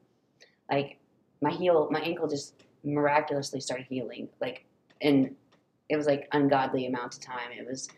[0.69, 0.99] Like
[1.41, 2.53] my heel, my ankle just
[2.93, 4.29] miraculously started healing.
[4.41, 4.65] Like,
[5.01, 5.35] and
[5.89, 7.51] it was like ungodly amount of time.
[7.57, 7.89] It was,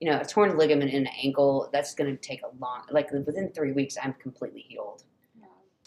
[0.00, 1.68] you know, a torn ligament in an ankle.
[1.72, 2.82] That's going to take a long.
[2.90, 5.04] Like within three weeks, I'm completely healed.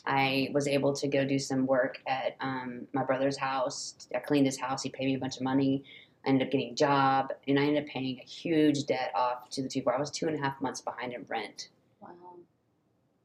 [0.05, 4.07] I was able to go do some work at um, my brother's house.
[4.15, 4.81] I cleaned his house.
[4.81, 5.83] He paid me a bunch of money.
[6.25, 9.49] I ended up getting a job, and I ended up paying a huge debt off
[9.51, 9.83] to the two.
[9.87, 11.69] I was two and a half months behind in rent.
[12.01, 12.09] Wow.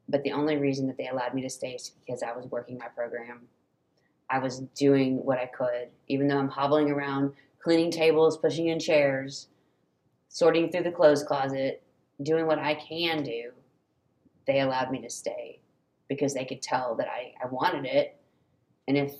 [0.07, 2.77] But the only reason that they allowed me to stay is because I was working
[2.77, 3.41] my program.
[4.29, 8.79] I was doing what I could, even though I'm hobbling around, cleaning tables, pushing in
[8.79, 9.47] chairs,
[10.29, 11.83] sorting through the clothes closet,
[12.21, 13.51] doing what I can do.
[14.47, 15.59] They allowed me to stay
[16.07, 18.17] because they could tell that I, I wanted it.
[18.87, 19.13] And if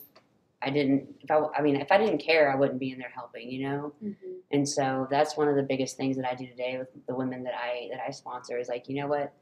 [0.61, 3.11] I didn't, if I, I mean, if I didn't care, I wouldn't be in there
[3.13, 3.93] helping, you know?
[4.03, 4.31] Mm-hmm.
[4.51, 7.43] And so that's one of the biggest things that I do today with the women
[7.43, 9.33] that I that I sponsor is like, you know what?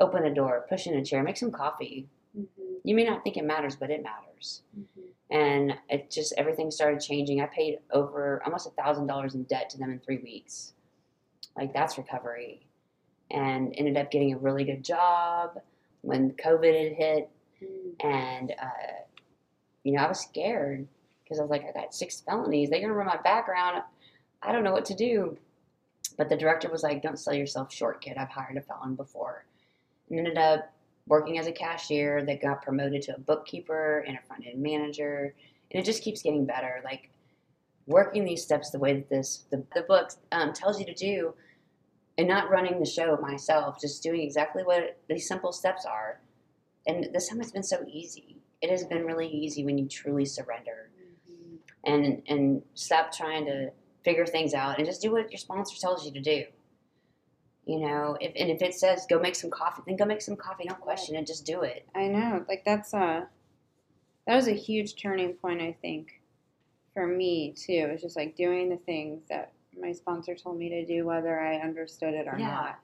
[0.00, 2.08] Open a door, push in a chair, make some coffee.
[2.38, 2.67] Mm-hmm.
[2.84, 4.62] You may not think it matters, but it matters.
[4.78, 5.00] Mm-hmm.
[5.30, 7.40] And it just everything started changing.
[7.40, 10.72] I paid over almost a thousand dollars in debt to them in three weeks.
[11.56, 12.66] Like that's recovery.
[13.30, 15.60] And ended up getting a really good job
[16.00, 17.30] when COVID had hit.
[18.00, 19.02] And uh,
[19.82, 20.86] you know, I was scared
[21.22, 22.70] because I was like, I got six felonies.
[22.70, 23.82] They're gonna run my background.
[24.42, 25.36] I don't know what to do.
[26.16, 28.16] But the director was like, Don't sell yourself short, kid.
[28.16, 29.44] I've hired a felon before.
[30.08, 30.72] And ended up
[31.08, 35.34] working as a cashier that got promoted to a bookkeeper and a front end manager.
[35.70, 36.80] And it just keeps getting better.
[36.84, 37.10] Like
[37.86, 41.34] working these steps the way that this the, the book um, tells you to do
[42.16, 46.20] and not running the show myself, just doing exactly what these simple steps are.
[46.86, 48.36] And this time it's been so easy.
[48.60, 50.90] It has been really easy when you truly surrender
[51.30, 51.92] Mm-hmm.
[51.92, 53.70] and and stop trying to
[54.04, 56.44] figure things out and just do what your sponsor tells you to do.
[57.68, 60.36] You know, if and if it says go make some coffee, then go make some
[60.36, 60.64] coffee.
[60.66, 61.86] Don't question it, just do it.
[61.94, 62.42] I know.
[62.48, 63.28] Like that's a
[64.26, 66.22] that was a huge turning point, I think,
[66.94, 67.88] for me too.
[67.92, 71.56] It's just like doing the things that my sponsor told me to do, whether I
[71.56, 72.48] understood it or Yeah.
[72.48, 72.78] not.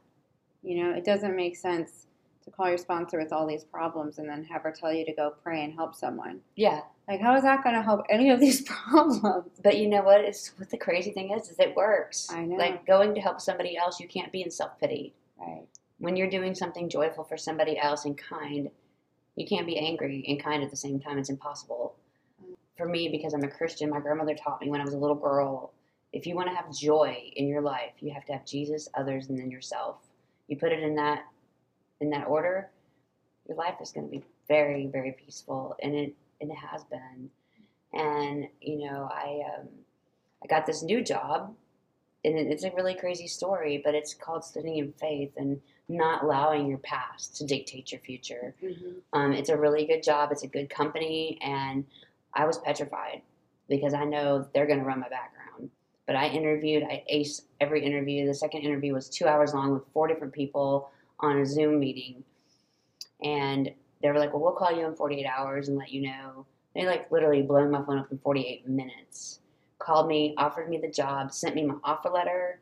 [0.62, 2.06] You know, it doesn't make sense
[2.44, 5.12] to call your sponsor with all these problems and then have her tell you to
[5.12, 6.40] go pray and help someone.
[6.56, 9.50] Yeah, Like, how is that going to help any of these problems?
[9.62, 10.20] but you know what?
[10.20, 12.28] It's what the crazy thing is, is it works.
[12.30, 12.56] I know.
[12.56, 15.14] Like going to help somebody else, you can't be in self pity.
[15.38, 15.66] Right.
[15.98, 18.70] When you're doing something joyful for somebody else and kind,
[19.36, 21.18] you can't be angry and kind at the same time.
[21.18, 21.96] It's impossible.
[22.76, 25.16] For me, because I'm a Christian, my grandmother taught me when I was a little
[25.16, 25.72] girl
[26.14, 29.28] if you want to have joy in your life, you have to have Jesus, others,
[29.28, 29.96] and then yourself.
[30.46, 31.24] You put it in that
[32.04, 32.70] in that order,
[33.48, 37.30] your life is going to be very, very peaceful, and it and it has been.
[37.92, 39.68] And you know, I um,
[40.42, 41.54] I got this new job,
[42.24, 46.66] and it's a really crazy story, but it's called Standing in Faith and not allowing
[46.66, 48.54] your past to dictate your future.
[48.62, 49.18] Mm-hmm.
[49.18, 50.30] Um, it's a really good job.
[50.30, 51.86] It's a good company, and
[52.34, 53.22] I was petrified
[53.68, 55.70] because I know they're going to run my background.
[56.06, 56.82] But I interviewed.
[56.82, 58.26] I aced every interview.
[58.26, 60.90] The second interview was two hours long with four different people
[61.20, 62.24] on a Zoom meeting,
[63.22, 66.46] and they were like, "Well, we'll call you in 48 hours and let you know."
[66.74, 69.40] They like literally blew my phone up in 48 minutes.
[69.78, 72.60] Called me, offered me the job, sent me my offer letter,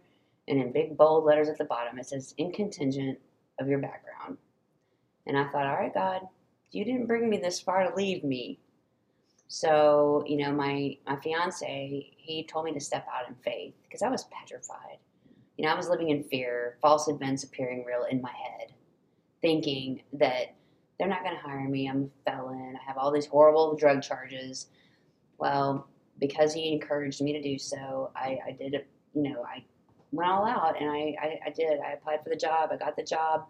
[0.49, 3.19] and in big bold letters at the bottom it says, "In contingent
[3.59, 4.39] of your background."
[5.27, 6.29] And I thought, "All right, God,
[6.71, 8.59] you didn't bring me this far to leave me."
[9.49, 14.03] So, you know, my my fiance, he told me to step out in faith because
[14.03, 14.99] I was petrified.
[15.63, 18.73] You know, I was living in fear, false events appearing real in my head,
[19.43, 20.57] thinking that
[20.99, 21.89] they're not going to hire me.
[21.89, 22.75] I'm a felon.
[22.75, 24.67] I have all these horrible drug charges.
[25.39, 25.87] Well,
[26.19, 28.89] because he encouraged me to do so, I, I did it.
[29.15, 29.63] You know, I
[30.11, 31.79] went all out and I, I, I did.
[31.79, 32.71] I applied for the job.
[32.73, 33.47] I got the job.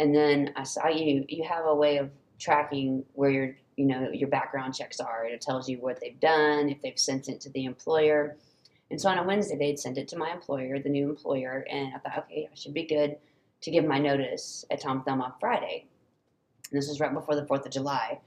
[0.00, 1.26] And then I saw you.
[1.28, 2.08] You have a way of
[2.38, 5.26] tracking where your, you know, your background checks are.
[5.26, 8.38] It tells you what they've done, if they've sent it to the employer.
[8.92, 11.94] And so on a Wednesday, they'd send it to my employer, the new employer, and
[11.94, 13.16] I thought, okay, I should be good
[13.62, 15.86] to give my notice at Tom Thumb on Friday.
[16.70, 18.20] And this was right before the 4th of July.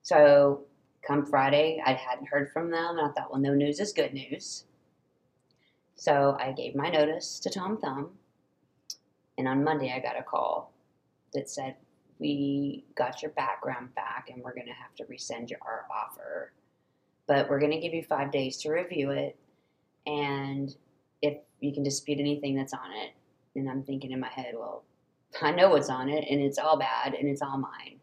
[0.00, 0.62] So
[1.06, 4.14] come Friday, I hadn't heard from them, and I thought, well, no news is good
[4.14, 4.64] news.
[5.96, 8.12] So I gave my notice to Tom Thumb,
[9.36, 10.72] and on Monday, I got a call
[11.34, 11.76] that said,
[12.18, 16.52] we got your background back, and we're going to have to resend your our offer.
[17.26, 19.36] But we're going to give you five days to review it,
[20.06, 20.74] and
[21.22, 23.12] if you can dispute anything that's on it.
[23.54, 24.84] And I'm thinking in my head, well,
[25.42, 28.00] I know what's on it, and it's all bad, and it's all mine.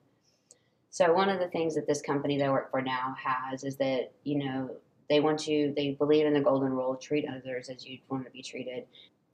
[0.90, 3.76] So one of the things that this company that I work for now has is
[3.78, 4.72] that you know
[5.10, 8.32] they want you, they believe in the golden rule: treat others as you'd want to
[8.32, 8.86] be treated.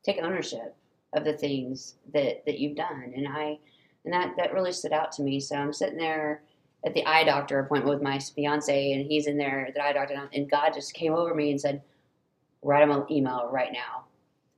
[0.03, 0.76] Take ownership
[1.14, 3.59] of the things that that you've done, and I,
[4.03, 5.39] and that that really stood out to me.
[5.39, 6.41] So I'm sitting there
[6.86, 9.93] at the eye doctor appointment with my fiance, and he's in there at the eye
[9.93, 11.82] doctor, and God just came over me and said,
[12.64, 14.05] "Write him an email right now."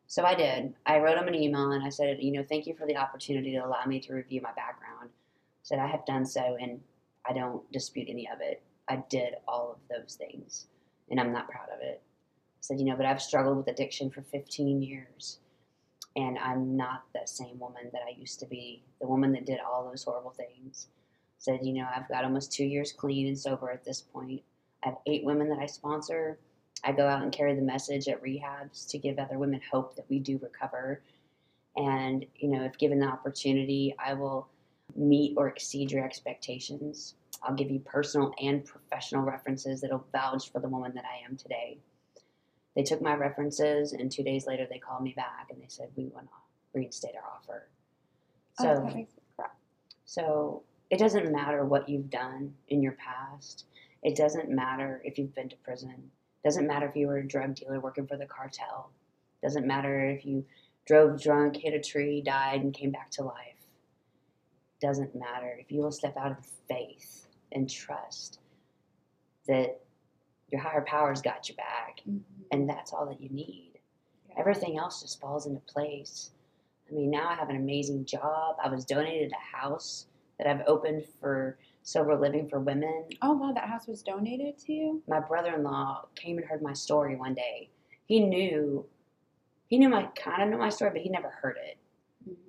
[0.07, 0.73] So I did.
[0.85, 3.51] I wrote him an email and I said, you know, thank you for the opportunity
[3.51, 5.09] to allow me to review my background.
[5.09, 6.79] I said I have done so and
[7.27, 8.61] I don't dispute any of it.
[8.87, 10.67] I did all of those things
[11.09, 12.01] and I'm not proud of it.
[12.03, 15.39] I said, you know, but I've struggled with addiction for 15 years
[16.15, 19.59] and I'm not the same woman that I used to be, the woman that did
[19.59, 20.87] all those horrible things.
[21.39, 24.41] Said, you know, I've got almost two years clean and sober at this point.
[24.83, 26.39] I have eight women that I sponsor.
[26.85, 30.05] I go out and carry the message at rehabs to give other women hope that
[30.07, 31.01] we do recover.
[31.75, 34.47] And, you know, if given the opportunity, I will
[34.95, 37.15] meet or exceed your expectations.
[37.43, 41.35] I'll give you personal and professional references that'll vouch for the woman that I am
[41.35, 41.79] today.
[42.75, 45.89] They took my references, and two days later, they called me back and they said,
[45.95, 46.33] We want to
[46.73, 47.67] reinstate our offer.
[48.59, 49.05] Oh, so, oh, makes me
[50.05, 53.65] so it doesn't matter what you've done in your past.
[54.03, 56.11] It doesn't matter if you've been to prison.
[56.45, 58.91] Doesn't matter if you were a drug dealer working for the cartel.
[59.41, 60.45] Doesn't matter if you
[60.85, 63.65] drove drunk, hit a tree, died, and came back to life.
[64.79, 68.39] Doesn't matter if you will step out in faith and trust
[69.47, 69.81] that
[70.51, 72.21] your higher powers got your back, Mhm.
[72.51, 73.79] and that's all that you need.
[74.29, 74.35] Yeah.
[74.37, 76.31] Everything else just falls into place.
[76.87, 78.57] I mean, now I have an amazing job.
[78.59, 80.05] I was donated a house
[80.37, 83.05] that I've opened for sober living for women.
[83.21, 85.03] Oh wow, that house was donated to you.
[85.07, 87.69] my brother-in-law came and heard my story one day.
[88.07, 88.85] He knew,
[89.67, 91.77] he knew my kind of knew my story, but he never heard it.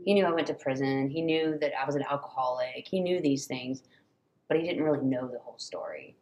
[0.05, 1.11] He knew I went to prison.
[1.11, 2.89] He knew that I was an alcoholic.
[2.89, 3.83] He knew these things,
[4.49, 6.17] but he didn't really know the whole story.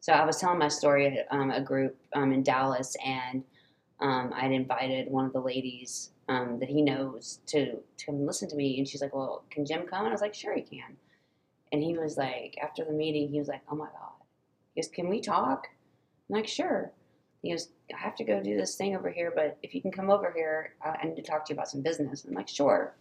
[0.00, 3.44] So I was telling my story at um, a group um, in Dallas, and
[4.00, 8.48] um, I'd invited one of the ladies um, that he knows to to come listen
[8.48, 10.62] to me, and she's like, "Well, can Jim come?" And I was like, "Sure, he
[10.62, 10.96] can."
[11.76, 14.24] And he was like, after the meeting, he was like, "Oh my god."
[14.74, 15.68] He goes, "Can we talk?"
[16.26, 16.90] I'm like, "Sure."
[17.42, 19.92] He goes, "I have to go do this thing over here, but if you can
[19.92, 22.48] come over here, I I need to talk to you about some business." I'm like,
[22.48, 22.94] "Sure."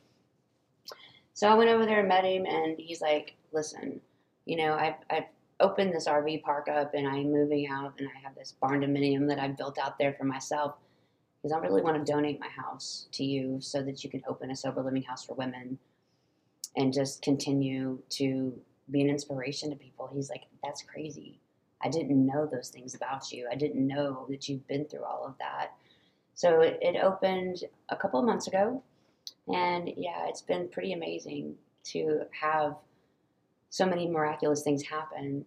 [1.34, 4.02] So I went over there and met him, and he's like, "Listen,
[4.44, 5.30] you know, I've, I've
[5.62, 9.30] opened this RV park up, and I'm moving out, and I have this barn dominium
[9.30, 10.76] that I've built out there for myself."
[11.42, 14.52] Because I really want to donate my house to you so that you can open
[14.52, 15.80] a sober living house for women
[16.76, 18.54] and just continue to
[18.92, 20.10] be an inspiration to people.
[20.14, 21.40] He's like, that's crazy.
[21.82, 23.48] I didn't know those things about you.
[23.52, 25.72] I didn't know that you've been through all of that.
[26.34, 28.84] So it, it opened a couple of months ago.
[29.48, 31.56] And yeah, it's been pretty amazing
[31.86, 32.76] to have
[33.70, 35.46] so many miraculous things happen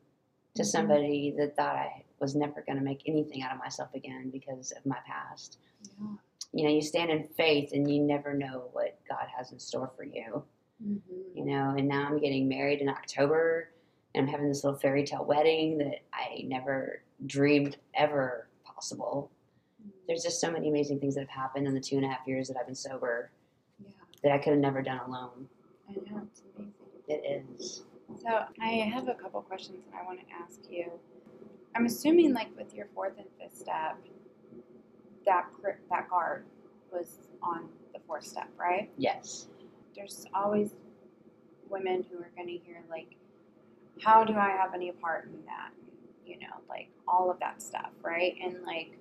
[0.55, 0.67] to Mhm.
[0.67, 4.73] somebody that thought I was never going to make anything out of myself again because
[4.73, 5.59] of my past.
[5.83, 6.17] Yeah.
[6.53, 9.91] You know, you stand in faith and you never know what God has in store
[9.97, 10.45] for you.
[10.83, 11.01] Mhm.
[11.35, 13.71] You know, and now I'm getting married in October
[14.15, 19.31] and I'm having this little fairy tale wedding that I never dreamed ever possible.
[20.07, 22.27] There's just so many amazing things that have happened in the two and a half
[22.27, 23.31] years that I've been sober
[23.81, 23.91] Yeah,
[24.23, 25.49] that I could have never done alone.
[25.89, 26.73] I know it's amazing.
[27.09, 27.85] It is.
[28.17, 30.91] So I have a couple questions that I want to ask you.
[31.75, 33.99] I'm assuming, like with your fourth and fifth step,
[35.25, 35.47] that
[35.91, 36.47] that guard
[36.91, 38.91] was on the fourth step, right?
[38.97, 39.49] Yes.
[39.99, 40.71] There's always
[41.69, 43.17] women who are going to hear like,
[44.01, 45.73] "How do I have any part in that?"
[46.25, 48.37] You know, like all of that stuff, right?
[48.41, 48.97] And like,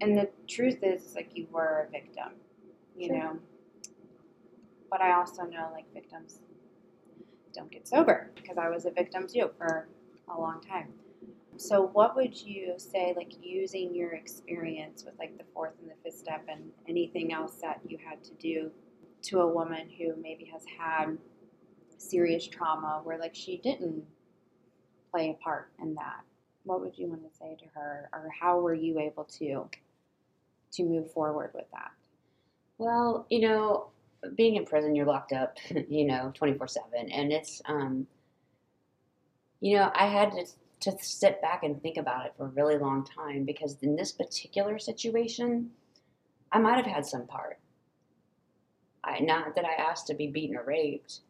[0.00, 2.32] and the truth is, like you were a victim,
[2.96, 3.16] you Sure.
[3.18, 3.38] know.
[4.90, 6.40] But I also know like victims
[7.52, 9.88] don't get sober because I was a victim too for
[10.28, 10.94] a long time.
[11.58, 15.94] So, what would you say, like using your experience with like the fourth and the
[16.02, 18.70] fifth step and anything else that you had to do
[19.22, 21.18] to a woman who maybe has had
[21.98, 24.04] serious trauma where like she didn't
[25.10, 26.20] play a part in that?
[26.64, 29.68] What would you want to say to her, or how were you able to
[30.72, 31.90] to move forward with that?
[32.78, 33.88] Well, you know,
[34.34, 35.56] being in prison, you're locked up,
[35.88, 37.10] you know, 24 7.
[37.10, 38.06] And it's, um,
[39.60, 40.46] you know, I had to,
[40.90, 44.12] to sit back and think about it for a really long time because in this
[44.12, 45.70] particular situation,
[46.52, 47.58] I might have had some part.
[49.06, 51.20] I, not that I asked to be beaten or raped,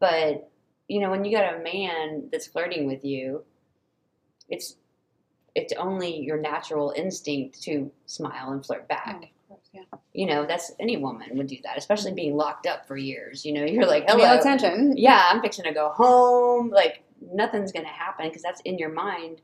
[0.00, 0.50] but,
[0.88, 3.44] you know, when you got a man that's flirting with you,
[4.48, 4.76] it's
[5.54, 9.82] it's only your natural instinct to smile and flirt back Oh, of course, yeah.
[10.12, 13.44] you know, that's any woman would do that, especially being locked up for years.
[13.46, 14.94] You know, you're like, hello, attention.
[14.96, 16.70] yeah, I'm fixing to go home.
[16.70, 19.40] Like nothing's gonna happen because that's in your mind.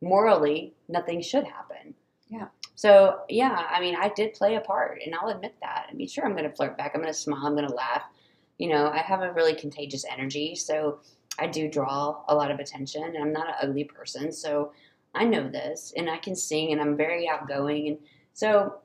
[0.00, 1.94] Morally, nothing should happen.
[2.30, 2.48] Yeah.
[2.76, 5.86] So yeah, I mean, I did play a part, and I'll admit that.
[5.90, 6.92] I mean, sure, I'm gonna flirt back.
[6.94, 7.44] I'm gonna smile.
[7.44, 8.04] I'm gonna laugh.
[8.58, 11.00] You know, I have a really contagious energy, so
[11.38, 14.72] I do draw a lot of attention, and I'm not an ugly person, so
[15.14, 17.98] I know this, and I can sing, and I'm very outgoing, and
[18.32, 18.80] so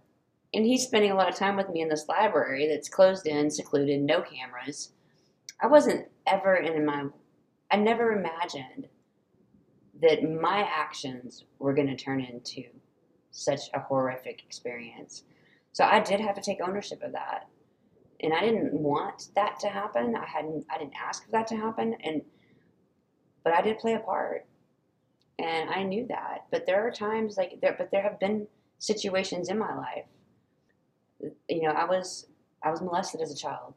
[0.56, 3.52] and he's spending a lot of time with me in this library that's closed in,
[3.52, 4.94] secluded, no cameras.
[5.62, 7.06] I wasn't ever in my,
[7.70, 8.88] I never imagined
[10.02, 12.64] that my actions were going to turn into
[13.36, 15.24] such a horrific experience.
[15.74, 17.48] So I did have to take ownership of that.
[18.22, 20.16] And I didn't want that to happen.
[20.16, 22.22] I hadn't I didn't ask for that to happen and
[23.44, 24.46] but I did play a part.
[25.38, 26.46] And I knew that.
[26.50, 28.48] But there are times like there but there have been
[28.80, 30.06] situations in my life
[31.48, 32.28] you know, I was
[32.64, 33.74] I was molested as a child.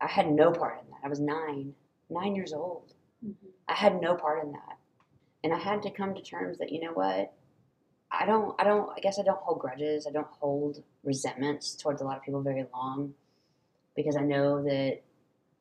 [0.00, 1.00] I had no part in that.
[1.04, 1.74] I was nine,
[2.10, 2.92] nine years old.
[3.24, 3.46] Mm-hmm.
[3.68, 4.78] I had no part in that,
[5.44, 7.32] and I had to come to terms that you know what,
[8.14, 10.06] I don't, I don't, I guess I don't hold grudges.
[10.06, 13.14] I don't hold resentments towards a lot of people very long,
[13.96, 15.00] because I know that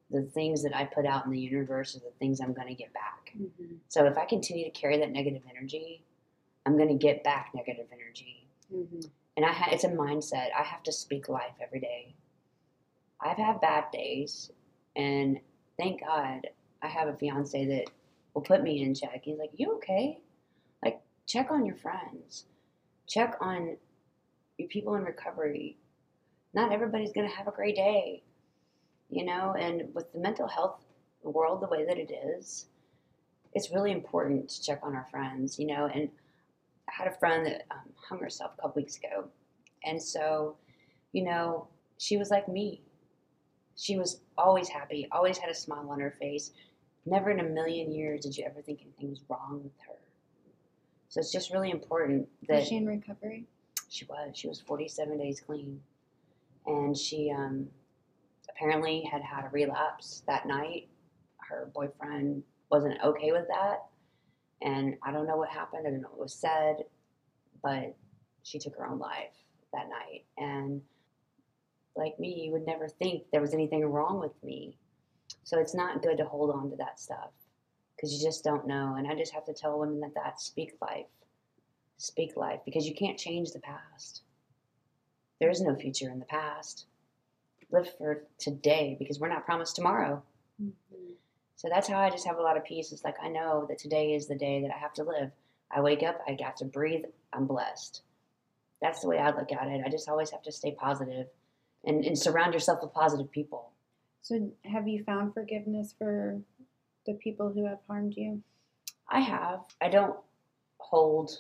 [0.09, 2.73] the things that I put out in the universe are the things I'm going to
[2.75, 3.33] get back.
[3.39, 3.77] Mhm.
[3.87, 6.03] So if I continue to carry that negative energy,
[6.65, 9.09] I'm going to get back negative energy Mhm.
[9.37, 10.49] and I ha- it's a mindset.
[10.53, 12.13] I have to speak life every day.
[13.19, 14.51] I've had bad days,
[14.95, 15.39] and
[15.77, 16.47] thank God
[16.81, 17.85] I have a fiance that
[18.33, 19.21] will put me in check.
[19.23, 20.19] He's like, "You okay?
[21.31, 22.43] Check on your friends,
[23.07, 23.77] check on
[24.57, 25.77] your people in recovery.
[26.53, 28.21] Not everybody's gonna have a great day,
[29.09, 29.55] you know.
[29.57, 30.83] And with the mental health
[31.23, 32.65] world the way that it is,
[33.53, 35.85] it's really important to check on our friends, you know.
[35.85, 36.09] And
[36.89, 39.29] I had a friend that um, hung herself a couple weeks ago.
[39.85, 40.57] And so,
[41.13, 42.81] you know, she was like me.
[43.77, 46.51] She was always happy, always had a smile on her face.
[47.05, 50.00] Never in a million years did you ever think anything was wrong with her.
[51.11, 53.45] So it's just really important that Was she in recovery?
[53.89, 54.31] she was.
[54.33, 55.81] She was 47 days clean.
[56.65, 57.67] And she um,
[58.49, 60.87] apparently had had a relapse that night.
[61.37, 63.87] Her boyfriend wasn't okay with that.
[64.61, 65.85] And I don't know what happened.
[65.85, 66.85] I don't know what was said.
[67.61, 67.93] But
[68.43, 69.35] she took her own life
[69.73, 70.23] that night.
[70.37, 70.81] And
[71.97, 74.77] like me, you would never think there was anything wrong with me.
[75.43, 77.31] So it's not good to hold on to that stuff
[78.01, 78.95] because you just don't know.
[78.97, 81.05] And I just have to tell women that that speak life
[82.01, 84.23] speak life because you can't change the past.
[85.39, 86.85] There is no future in the past.
[87.71, 90.23] Live for today because we're not promised tomorrow.
[90.61, 91.15] Mhm.
[91.55, 92.91] So that's how I just have a lot of peace.
[92.91, 95.31] It's like I know that today is the day that I have to live.
[95.69, 98.01] I wake up, I got to breathe, I'm blessed.
[98.81, 99.83] That's the way I look at it.
[99.85, 101.27] I just always have to stay positive
[101.85, 103.71] and, and surround yourself with positive people.
[104.23, 106.41] So, have you found forgiveness for
[107.05, 108.41] the people who have harmed you?
[109.09, 109.61] I have.
[109.81, 110.15] I don't
[110.79, 111.31] hold,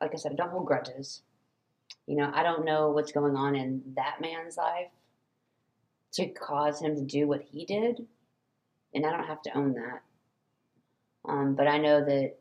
[0.00, 1.22] like I said, I don't hold grudges.
[2.06, 4.88] You know, I don't know what's going on in that man's life
[6.12, 8.06] to cause him to do what he did,
[8.94, 10.02] and I don't have to own that.
[11.28, 12.36] Um, but I know that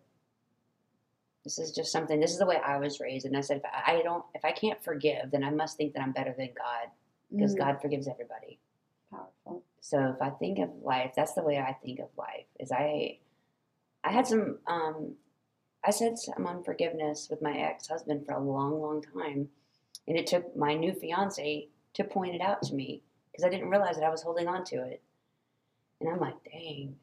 [1.44, 2.20] this is just something.
[2.20, 4.52] This is the way I was raised, and I said, if I don't, if I
[4.52, 6.90] can't forgive, then I must think that I'm better than God,
[7.32, 8.60] because Mm, God forgives everybody.
[9.12, 9.64] powerful.
[9.82, 12.46] So if I think of life, that's the way I think of life.
[12.60, 13.20] Is I,
[14.04, 15.14] I had some, um,
[15.84, 19.50] I said some unforgiveness with my ex-husband for a long, long time,
[20.08, 23.02] and it took my new fiance to point it out to me
[23.32, 25.02] because I didn't realize that I was holding on to it,
[26.00, 26.96] and I'm like, dang,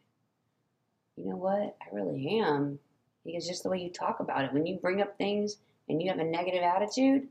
[1.16, 1.76] you know what?
[1.80, 2.78] I really am.
[3.24, 5.56] Because just the way you talk about it, when you bring up things
[5.88, 7.28] and you have a negative attitude,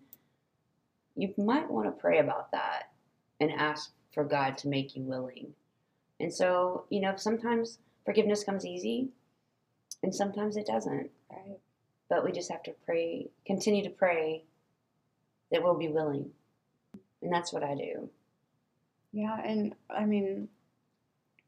[1.16, 2.92] you might want to pray about that
[3.40, 5.54] and ask for God to make you willing.
[6.20, 9.10] And so, you know, sometimes forgiveness comes easy
[10.04, 11.10] and sometimes it doesn't.
[11.32, 11.58] Right.
[12.10, 14.44] But we just have to pray, continue to pray
[15.52, 16.30] that we'll be willing.
[17.22, 18.10] And that's what I do.
[19.14, 20.50] Yeah, and I mean,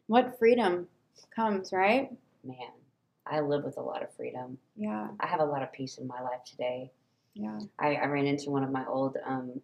[0.07, 0.88] what freedom
[1.36, 2.11] comes, right?
[2.43, 2.57] Man,
[3.26, 4.57] I live with a lot of freedom.
[4.76, 6.91] Yeah, I have a lot of peace in my life today.
[7.34, 7.59] yeah.
[7.80, 9.59] I, I ran into one of my old um,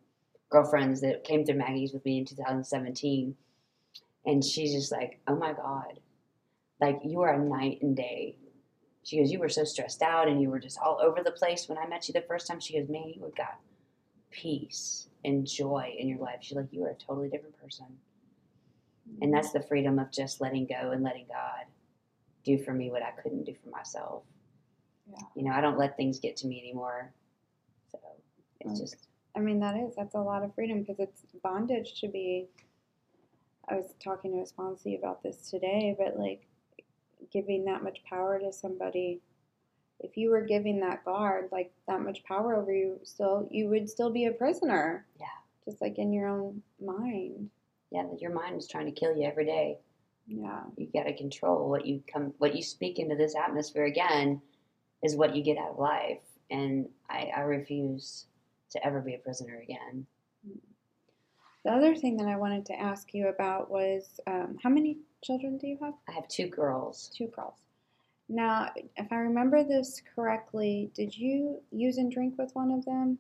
[0.51, 3.35] girlfriends that came through Maggie's with me in 2017.
[4.25, 5.99] And she's just like, oh my God,
[6.79, 8.35] like you are a night and day.
[9.03, 11.67] She goes, you were so stressed out and you were just all over the place
[11.67, 12.59] when I met you the first time.
[12.59, 13.59] She goes, man, you have got
[14.29, 16.37] peace and joy in your life.
[16.41, 17.87] She's like, you are a totally different person.
[19.21, 21.65] And that's the freedom of just letting go and letting God
[22.43, 24.23] do for me what I couldn't do for myself.
[25.09, 25.23] Yeah.
[25.35, 27.11] You know, I don't let things get to me anymore.
[27.91, 27.99] So
[28.59, 28.79] it's Mm.
[28.79, 32.47] just, I mean, that is that's a lot of freedom because it's bondage to be.
[33.69, 36.47] I was talking to a sponsee about this today, but like
[37.31, 39.21] giving that much power to somebody,
[39.99, 43.89] if you were giving that guard like that much power over you, still you would
[43.89, 45.05] still be a prisoner.
[45.19, 45.27] Yeah.
[45.63, 47.49] Just like in your own mind.
[47.91, 49.77] yeah, that your mind is trying to kill you every day.
[50.27, 50.61] Yeah.
[50.77, 54.41] You got to control what you come, what you speak into this atmosphere again,
[55.03, 56.21] is what you get out of life.
[56.49, 58.25] And I, I refuse
[58.71, 60.05] to ever be a prisoner again.
[61.63, 65.57] The other thing that I wanted to ask you about was um, how many children
[65.57, 65.93] do you have?
[66.09, 67.11] I have two girls.
[67.15, 67.55] Two girls.
[68.27, 73.19] Now, if I remember this correctly, did you use and drink with one of them?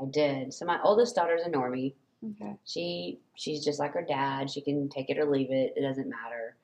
[0.00, 0.52] I did.
[0.52, 1.94] So my oldest daughter's a normie.
[2.32, 2.54] Okay.
[2.64, 4.50] She she's just like her dad.
[4.50, 5.74] She can take it or leave it.
[5.76, 6.56] It doesn't matter.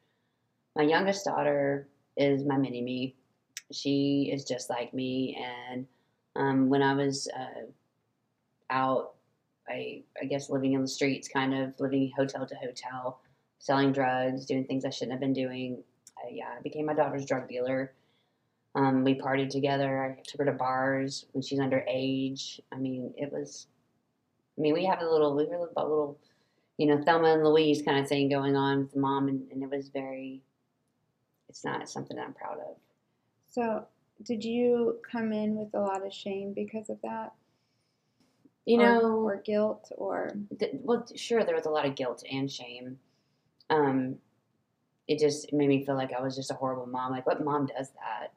[0.76, 3.16] My youngest daughter is my mini me.
[3.72, 5.38] She is just like me.
[5.70, 5.86] And
[6.36, 7.66] um, when I was uh,
[8.70, 9.14] out,
[9.68, 13.20] I I guess living in the streets, kind of living hotel to hotel,
[13.58, 15.82] selling drugs, doing things I shouldn't have been doing.
[16.18, 17.92] I, yeah, I became my daughter's drug dealer.
[18.74, 20.02] Um, we partied together.
[20.02, 22.60] I took her to bars when she's underage.
[22.72, 23.66] I mean, it was.
[24.58, 26.18] I mean, we have a little, we were a little,
[26.76, 29.70] you know, Thelma and Louise kind of thing going on with mom, and, and it
[29.70, 30.42] was very.
[31.48, 32.76] It's not something that I'm proud of.
[33.48, 33.86] So,
[34.22, 37.32] did you come in with a lot of shame because of that?
[38.66, 42.50] You know, or guilt, or th- well, sure, there was a lot of guilt and
[42.50, 42.98] shame.
[43.68, 44.16] Um,
[45.08, 47.10] it just made me feel like I was just a horrible mom.
[47.10, 48.32] Like, what mom does that?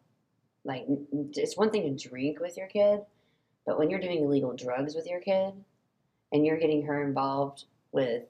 [0.64, 0.86] Like,
[1.34, 3.02] it's one thing to drink with your kid,
[3.66, 5.54] but when you're doing illegal drugs with your kid
[6.32, 8.24] and you're getting her involved with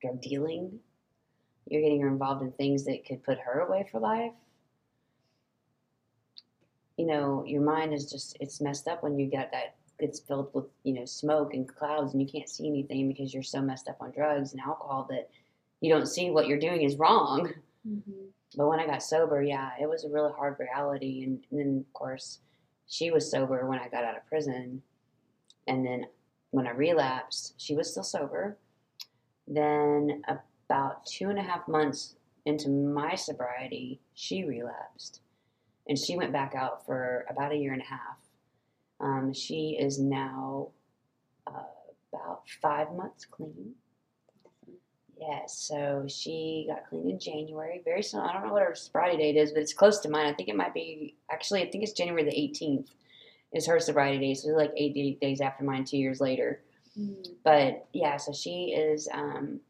[0.00, 0.78] drug dealing,
[1.66, 4.32] you're getting her involved in things that could put her away for life.
[6.96, 10.50] You know, your mind is just, it's messed up when you get that it's filled
[10.54, 13.88] with you know smoke and clouds and you can't see anything because you're so messed
[13.88, 15.28] up on drugs and alcohol that
[15.80, 17.52] you don't see what you're doing is wrong.
[17.86, 18.26] Mm-hmm.
[18.56, 21.22] But when i got sober yeah it was a really hard reality.
[21.24, 22.40] And, and then of course
[22.86, 24.82] she was sober when i got out of prison.
[25.66, 26.06] And then
[26.50, 28.56] when i relapsed she was still sober.
[29.46, 35.20] Then about two and a half months into my sobriety she relapsed.
[35.88, 38.18] And she went back out for about a year and a half
[39.00, 40.68] um, she is now
[41.46, 41.62] uh,
[42.12, 43.74] about five months clean.
[45.20, 47.82] Yes, so she got clean in January.
[47.84, 48.20] Very soon.
[48.20, 50.26] I don't know what her sobriety date is, but it's close to mine.
[50.26, 51.62] I think it might be actually.
[51.62, 52.90] I think it's January the 18th
[53.52, 54.38] is her sobriety date.
[54.38, 56.60] So it's like eight eight days after mine, two years later.
[56.98, 57.26] Mm.
[57.44, 59.60] But yeah, so she is um,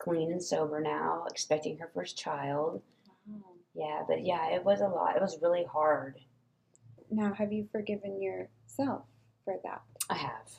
[0.00, 2.82] clean and sober now, expecting her first child.
[3.26, 3.40] Wow.
[3.74, 5.16] Yeah, but yeah, it was a lot.
[5.16, 6.16] It was really hard.
[7.12, 9.04] Now, have you forgiven yourself
[9.44, 9.82] for that?
[10.10, 10.50] I have.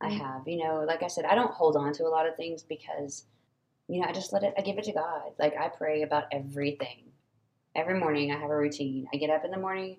[0.00, 0.18] I Mm.
[0.18, 0.48] have.
[0.48, 3.26] You know, like I said, I don't hold on to a lot of things because
[3.88, 5.32] you know, I just let it, I give it to God.
[5.38, 7.12] Like I pray about everything.
[7.74, 9.08] Every morning I have a routine.
[9.12, 9.98] I get up in the morning,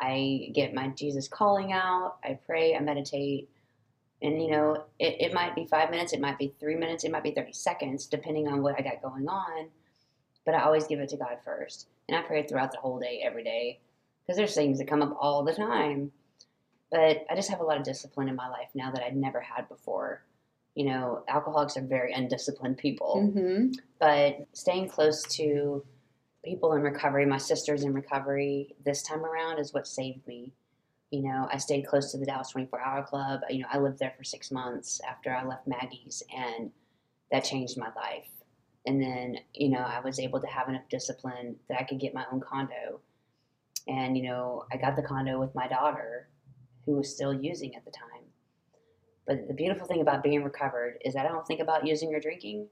[0.00, 3.48] I get my Jesus calling out, I pray, I meditate.
[4.22, 7.12] And, you know, it, it might be five minutes, it might be three minutes, it
[7.12, 9.68] might be 30 seconds, depending on what I got going on.
[10.46, 11.88] But I always give it to God first.
[12.08, 13.80] And I pray throughout the whole day, every day,
[14.26, 16.12] because there's things that come up all the time.
[16.90, 19.40] But I just have a lot of discipline in my life now that I'd never
[19.40, 20.22] had before.
[20.74, 23.32] You know, alcoholics are very undisciplined people.
[23.34, 23.72] Mm-hmm.
[23.98, 25.84] But staying close to
[26.44, 30.52] people in recovery, my sisters in recovery, this time around is what saved me.
[31.10, 33.40] You know, I stayed close to the Dallas 24 Hour Club.
[33.50, 36.70] You know, I lived there for six months after I left Maggie's, and
[37.30, 38.28] that changed my life.
[38.86, 42.14] And then, you know, I was able to have enough discipline that I could get
[42.14, 43.00] my own condo.
[43.88, 46.28] And, you know, I got the condo with my daughter,
[46.84, 48.24] who was still using at the time.
[49.26, 52.20] But the beautiful thing about being recovered is that I don't think about using or
[52.20, 52.66] drinking.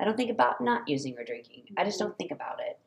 [0.00, 1.64] I don't think about not using or drinking.
[1.78, 2.78] I just don't think about it.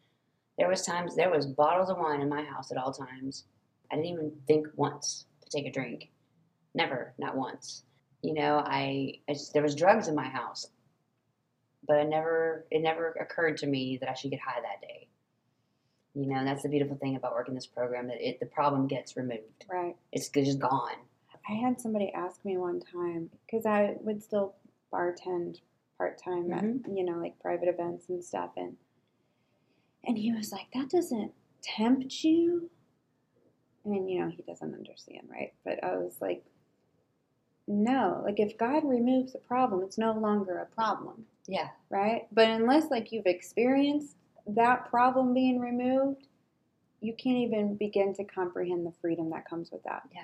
[0.57, 3.45] There was times there was bottles of wine in my house at all times.
[3.91, 6.11] I didn't even think once to take a drink.
[6.73, 7.83] Never, not once.
[8.21, 10.67] You know, I, I just, there was drugs in my house,
[11.87, 15.07] but I never it never occurred to me that I should get high that day.
[16.17, 19.15] You know, that's the beautiful thing about working this program that it the problem gets
[19.15, 19.65] removed.
[19.69, 19.95] Right.
[20.11, 20.95] It's just gone.
[21.47, 24.55] I had somebody ask me one time because I would still
[24.91, 25.59] bartend
[25.95, 26.95] part time at mm-hmm.
[26.95, 28.77] you know like private events and stuff, and
[30.05, 32.71] and he was like, "That doesn't tempt you,"
[33.85, 35.53] and you know he doesn't understand, right?
[35.63, 36.43] But I was like,
[37.67, 41.69] "No, like if God removes the problem, it's no longer a problem, Yeah.
[41.91, 42.27] right?
[42.31, 44.15] But unless like you've experienced
[44.47, 46.27] that problem being removed."
[46.99, 50.03] You can't even begin to comprehend the freedom that comes with that.
[50.13, 50.21] Yeah,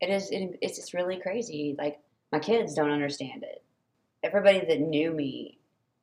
[0.00, 0.30] it is.
[0.30, 1.74] It, it's just really crazy.
[1.78, 2.00] Like
[2.32, 3.62] my kids don't understand it.
[4.22, 5.58] Everybody that knew me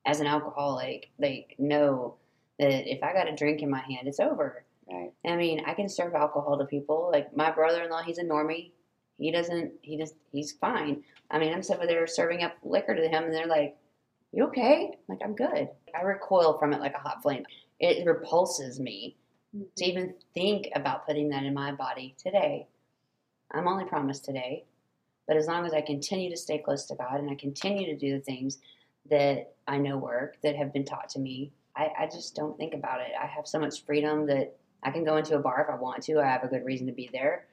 [0.06, 2.18] as an alcoholic, they know
[2.60, 4.64] that if I got a drink in my hand, it's over.
[4.90, 5.12] Right.
[5.26, 7.10] I mean, I can serve alcohol to people.
[7.12, 8.72] Like my brother-in-law, he's a normie.
[9.18, 9.74] He doesn't.
[9.82, 10.16] He just.
[10.32, 11.04] He's fine.
[11.30, 13.78] I mean, I'm over there serving up liquor to him, and they're like,
[14.32, 15.70] "You okay?" I'm like, I'm good.
[15.96, 17.46] I recoil from it like a hot flame.
[17.80, 19.18] It repulses me
[19.54, 19.84] to mm-hmm.
[19.84, 22.68] even think about putting that in my body today.
[23.52, 24.66] I'm only promised today,
[25.28, 27.98] but as long as I continue to stay close to God and I continue to
[27.98, 28.60] do the things
[29.10, 32.74] that I know work, that have been taught to me, I, I just don't think
[32.74, 33.12] about it.
[33.20, 36.04] I have so much freedom that I can go into a bar if I want
[36.04, 36.20] to.
[36.20, 37.46] I have a good reason to be there.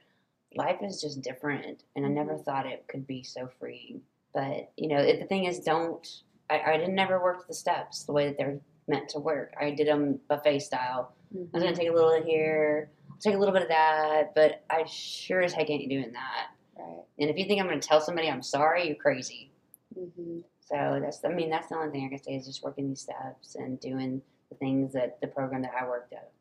[0.55, 2.43] Life is just different, and I never mm-hmm.
[2.43, 4.01] thought it could be so freeing.
[4.33, 6.07] But you know, it, the thing is, don't.
[6.49, 9.53] I, I didn't never work the steps the way that they're meant to work.
[9.59, 11.13] I did them buffet style.
[11.35, 12.89] I was gonna take a little of here,
[13.19, 16.47] take a little bit of that, but I sure as heck ain't doing that.
[16.77, 17.03] Right.
[17.19, 19.51] And if you think I'm gonna tell somebody I'm sorry, you're crazy.
[19.93, 22.87] hmm So that's, I mean, that's the only thing I can say is just working
[22.89, 26.31] these steps and doing the things that the program that I worked at.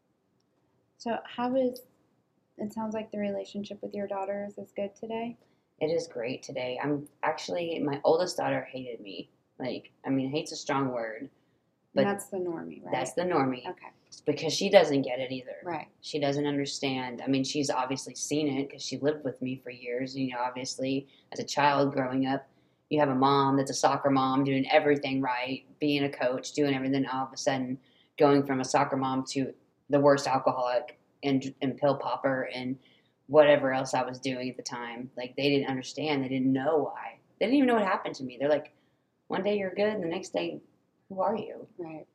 [0.96, 1.82] So, how is
[2.58, 2.72] it?
[2.72, 5.36] Sounds like the relationship with your daughters is good today.
[5.80, 6.78] It is great today.
[6.82, 9.30] I'm actually my oldest daughter hated me.
[9.58, 11.28] Like, I mean, hate's a strong word,
[11.94, 12.92] but that's the normie, right?
[12.92, 13.88] that's the normie okay.
[14.24, 15.56] because she doesn't get it either.
[15.64, 15.88] Right.
[16.00, 17.22] She doesn't understand.
[17.24, 20.16] I mean, she's obviously seen it because she lived with me for years.
[20.16, 22.46] You know, obviously, as a child growing up,
[22.88, 26.74] you have a mom that's a soccer mom doing everything right, being a coach, doing
[26.74, 27.04] everything.
[27.06, 27.78] All of a sudden,
[28.18, 29.52] going from a soccer mom to
[29.90, 32.78] the worst alcoholic and, and pill popper and
[33.26, 35.10] whatever else I was doing at the time.
[35.16, 36.22] Like, they didn't understand.
[36.22, 37.18] They didn't know why.
[37.38, 38.36] They didn't even know what happened to me.
[38.38, 38.72] They're like,
[39.28, 40.60] one day you're good, and the next day,
[41.08, 41.66] who are you?
[41.78, 42.06] Right.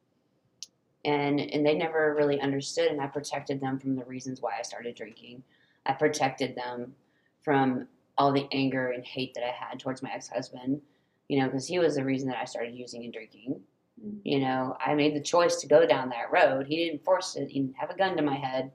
[1.05, 4.61] and and they never really understood and i protected them from the reasons why i
[4.61, 5.43] started drinking
[5.85, 6.93] i protected them
[7.41, 7.87] from
[8.17, 10.79] all the anger and hate that i had towards my ex-husband
[11.27, 13.59] you know because he was the reason that i started using and drinking
[14.01, 14.19] Mhm.
[14.23, 17.49] you know i made the choice to go down that road he didn't force it
[17.49, 18.71] he didn't have a gun to my head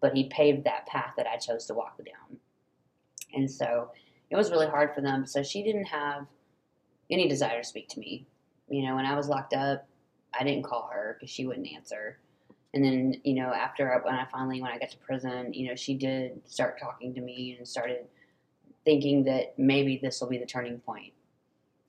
[0.00, 2.38] but he paved that path that i chose to walk down
[3.34, 3.90] and so
[4.30, 6.26] it was really hard for them so she didn't have
[7.10, 8.26] any desire to speak to me
[8.68, 9.86] you know when i was locked up
[10.34, 12.16] I didn't call her because she wouldn't answer.
[12.72, 15.68] And then, you know, after I- when I finally, when I got to prison, you
[15.68, 18.06] know, she did start talking to me and started
[18.86, 21.12] thinking that maybe this will be the turning point.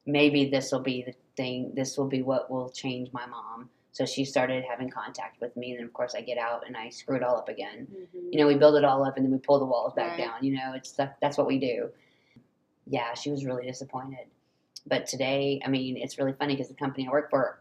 [0.06, 1.72] Maybe this will be the thing.
[1.74, 3.70] This will be what will change my mom.
[3.94, 6.76] So she started having contact with me, and then of course I get out and
[6.76, 7.88] I screw it all up again.
[7.90, 8.34] Mhm.
[8.34, 10.26] You know, we build it all up and then we pull the walls back Right.
[10.26, 10.44] down.
[10.44, 11.94] You know, it's that, that's what we do.
[12.88, 14.28] Yeah, she was really disappointed.
[14.86, 17.60] But today, I mean, it's really funny because the company I work for,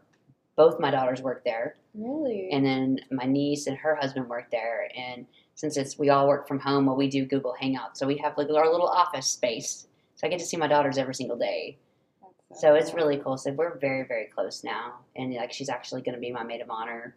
[0.55, 2.49] both my daughters work there, Really.
[2.51, 4.89] and then my niece and her husband work there.
[4.95, 8.17] And since it's we all work from home, well, we do Google Hangouts, so we
[8.17, 9.87] have like our little office space.
[10.15, 11.77] So I get to see my daughters every single day.
[12.21, 13.37] that's So it's really cool.
[13.37, 14.99] So we're very, very close now.
[15.15, 17.15] And like she's actually going to be my maid of honor.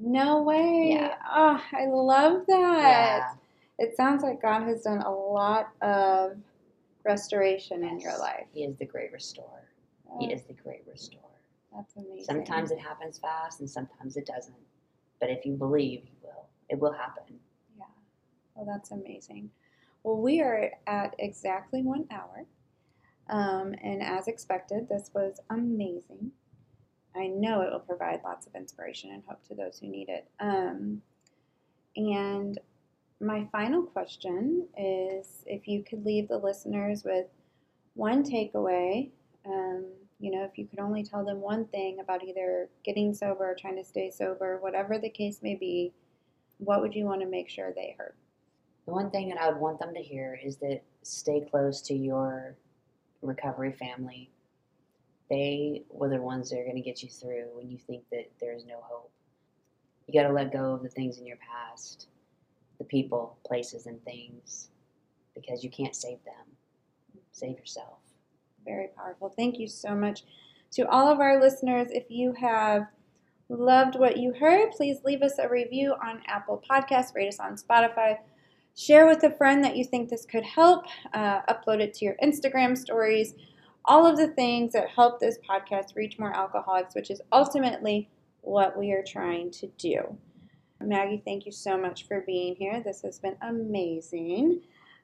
[0.00, 0.90] No way.
[0.92, 1.14] Yeah.
[1.28, 3.34] Oh, I love that.
[3.78, 3.84] Yeah.
[3.84, 6.36] It sounds like God has done a lot of
[7.08, 8.46] restoration in your life.
[8.52, 9.64] He is the great restorer.
[10.20, 11.22] He is the great restorer.
[11.74, 12.24] That's amazing.
[12.24, 14.54] Sometimes it happens fast and sometimes it doesn't.
[15.20, 16.46] But if you believe, He will.
[16.68, 17.24] It will happen.
[17.76, 17.84] Yeah.
[18.54, 19.50] Well, that's amazing.
[20.02, 22.46] Well, we are at exactly one hour.
[23.30, 26.30] Um, and as expected, this was amazing.
[27.16, 30.28] I know it will provide lots of inspiration and hope to those who need it.
[30.40, 31.02] Um,
[31.96, 32.58] and
[33.20, 37.26] my final question is if you could leave the listeners with
[37.94, 39.10] one takeaway,
[39.44, 39.86] um,
[40.20, 43.56] you know, if you could only tell them one thing about either getting sober or
[43.58, 45.92] trying to stay sober, whatever the case may be,
[46.58, 48.14] what would you want to make sure they heard?
[48.86, 51.94] The one thing that I would want them to hear is that stay close to
[51.94, 52.56] your
[53.22, 54.30] recovery family.
[55.28, 58.30] They were the ones that are going to get you through when you think that
[58.40, 59.10] there's no hope.
[60.06, 62.06] You got to let go of the things in your past,
[62.78, 64.70] the people, places, and things,
[65.34, 66.34] because you can't save them.
[67.32, 67.98] Save yourself.
[68.64, 69.32] Very powerful.
[69.36, 70.24] Thank you so much
[70.72, 71.88] to all of our listeners.
[71.90, 72.86] If you have
[73.48, 77.56] loved what you heard, please leave us a review on Apple Podcasts, rate us on
[77.56, 78.18] Spotify,
[78.76, 82.16] share with a friend that you think this could help, uh, upload it to your
[82.22, 83.34] Instagram stories,
[83.84, 88.08] all of the things that help this podcast reach more alcoholics, which is ultimately
[88.42, 90.16] what we are trying to do.
[90.80, 92.82] Maggie, thank you so much for being here.
[92.84, 94.62] This has been amazing.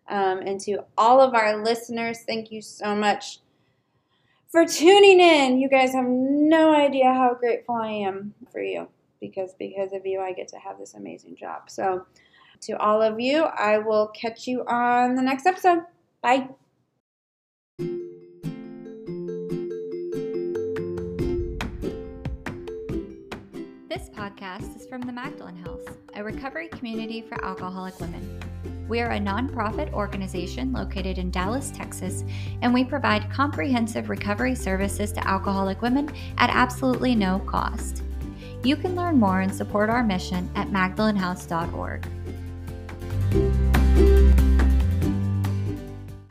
[0.09, 3.41] Um, and to all of our listeners, thank you so much
[4.49, 5.59] for tuning in.
[5.59, 8.89] You guys have no idea how grateful I am for you
[9.20, 11.70] because because of you I get to have this amazing job.
[11.70, 12.07] So
[12.62, 15.81] to all of you, I will catch you on the next episode.
[16.22, 16.49] Bye.
[23.95, 25.84] This podcast is from the Magdalen House,
[26.16, 28.40] a recovery community for alcoholic women.
[28.88, 32.24] We are a nonprofit organization located in Dallas, Texas,
[32.61, 38.03] and we provide comprehensive recovery services to alcoholic women at absolutely no cost.
[38.64, 42.05] You can learn more and support our mission at magdalenhouse.org.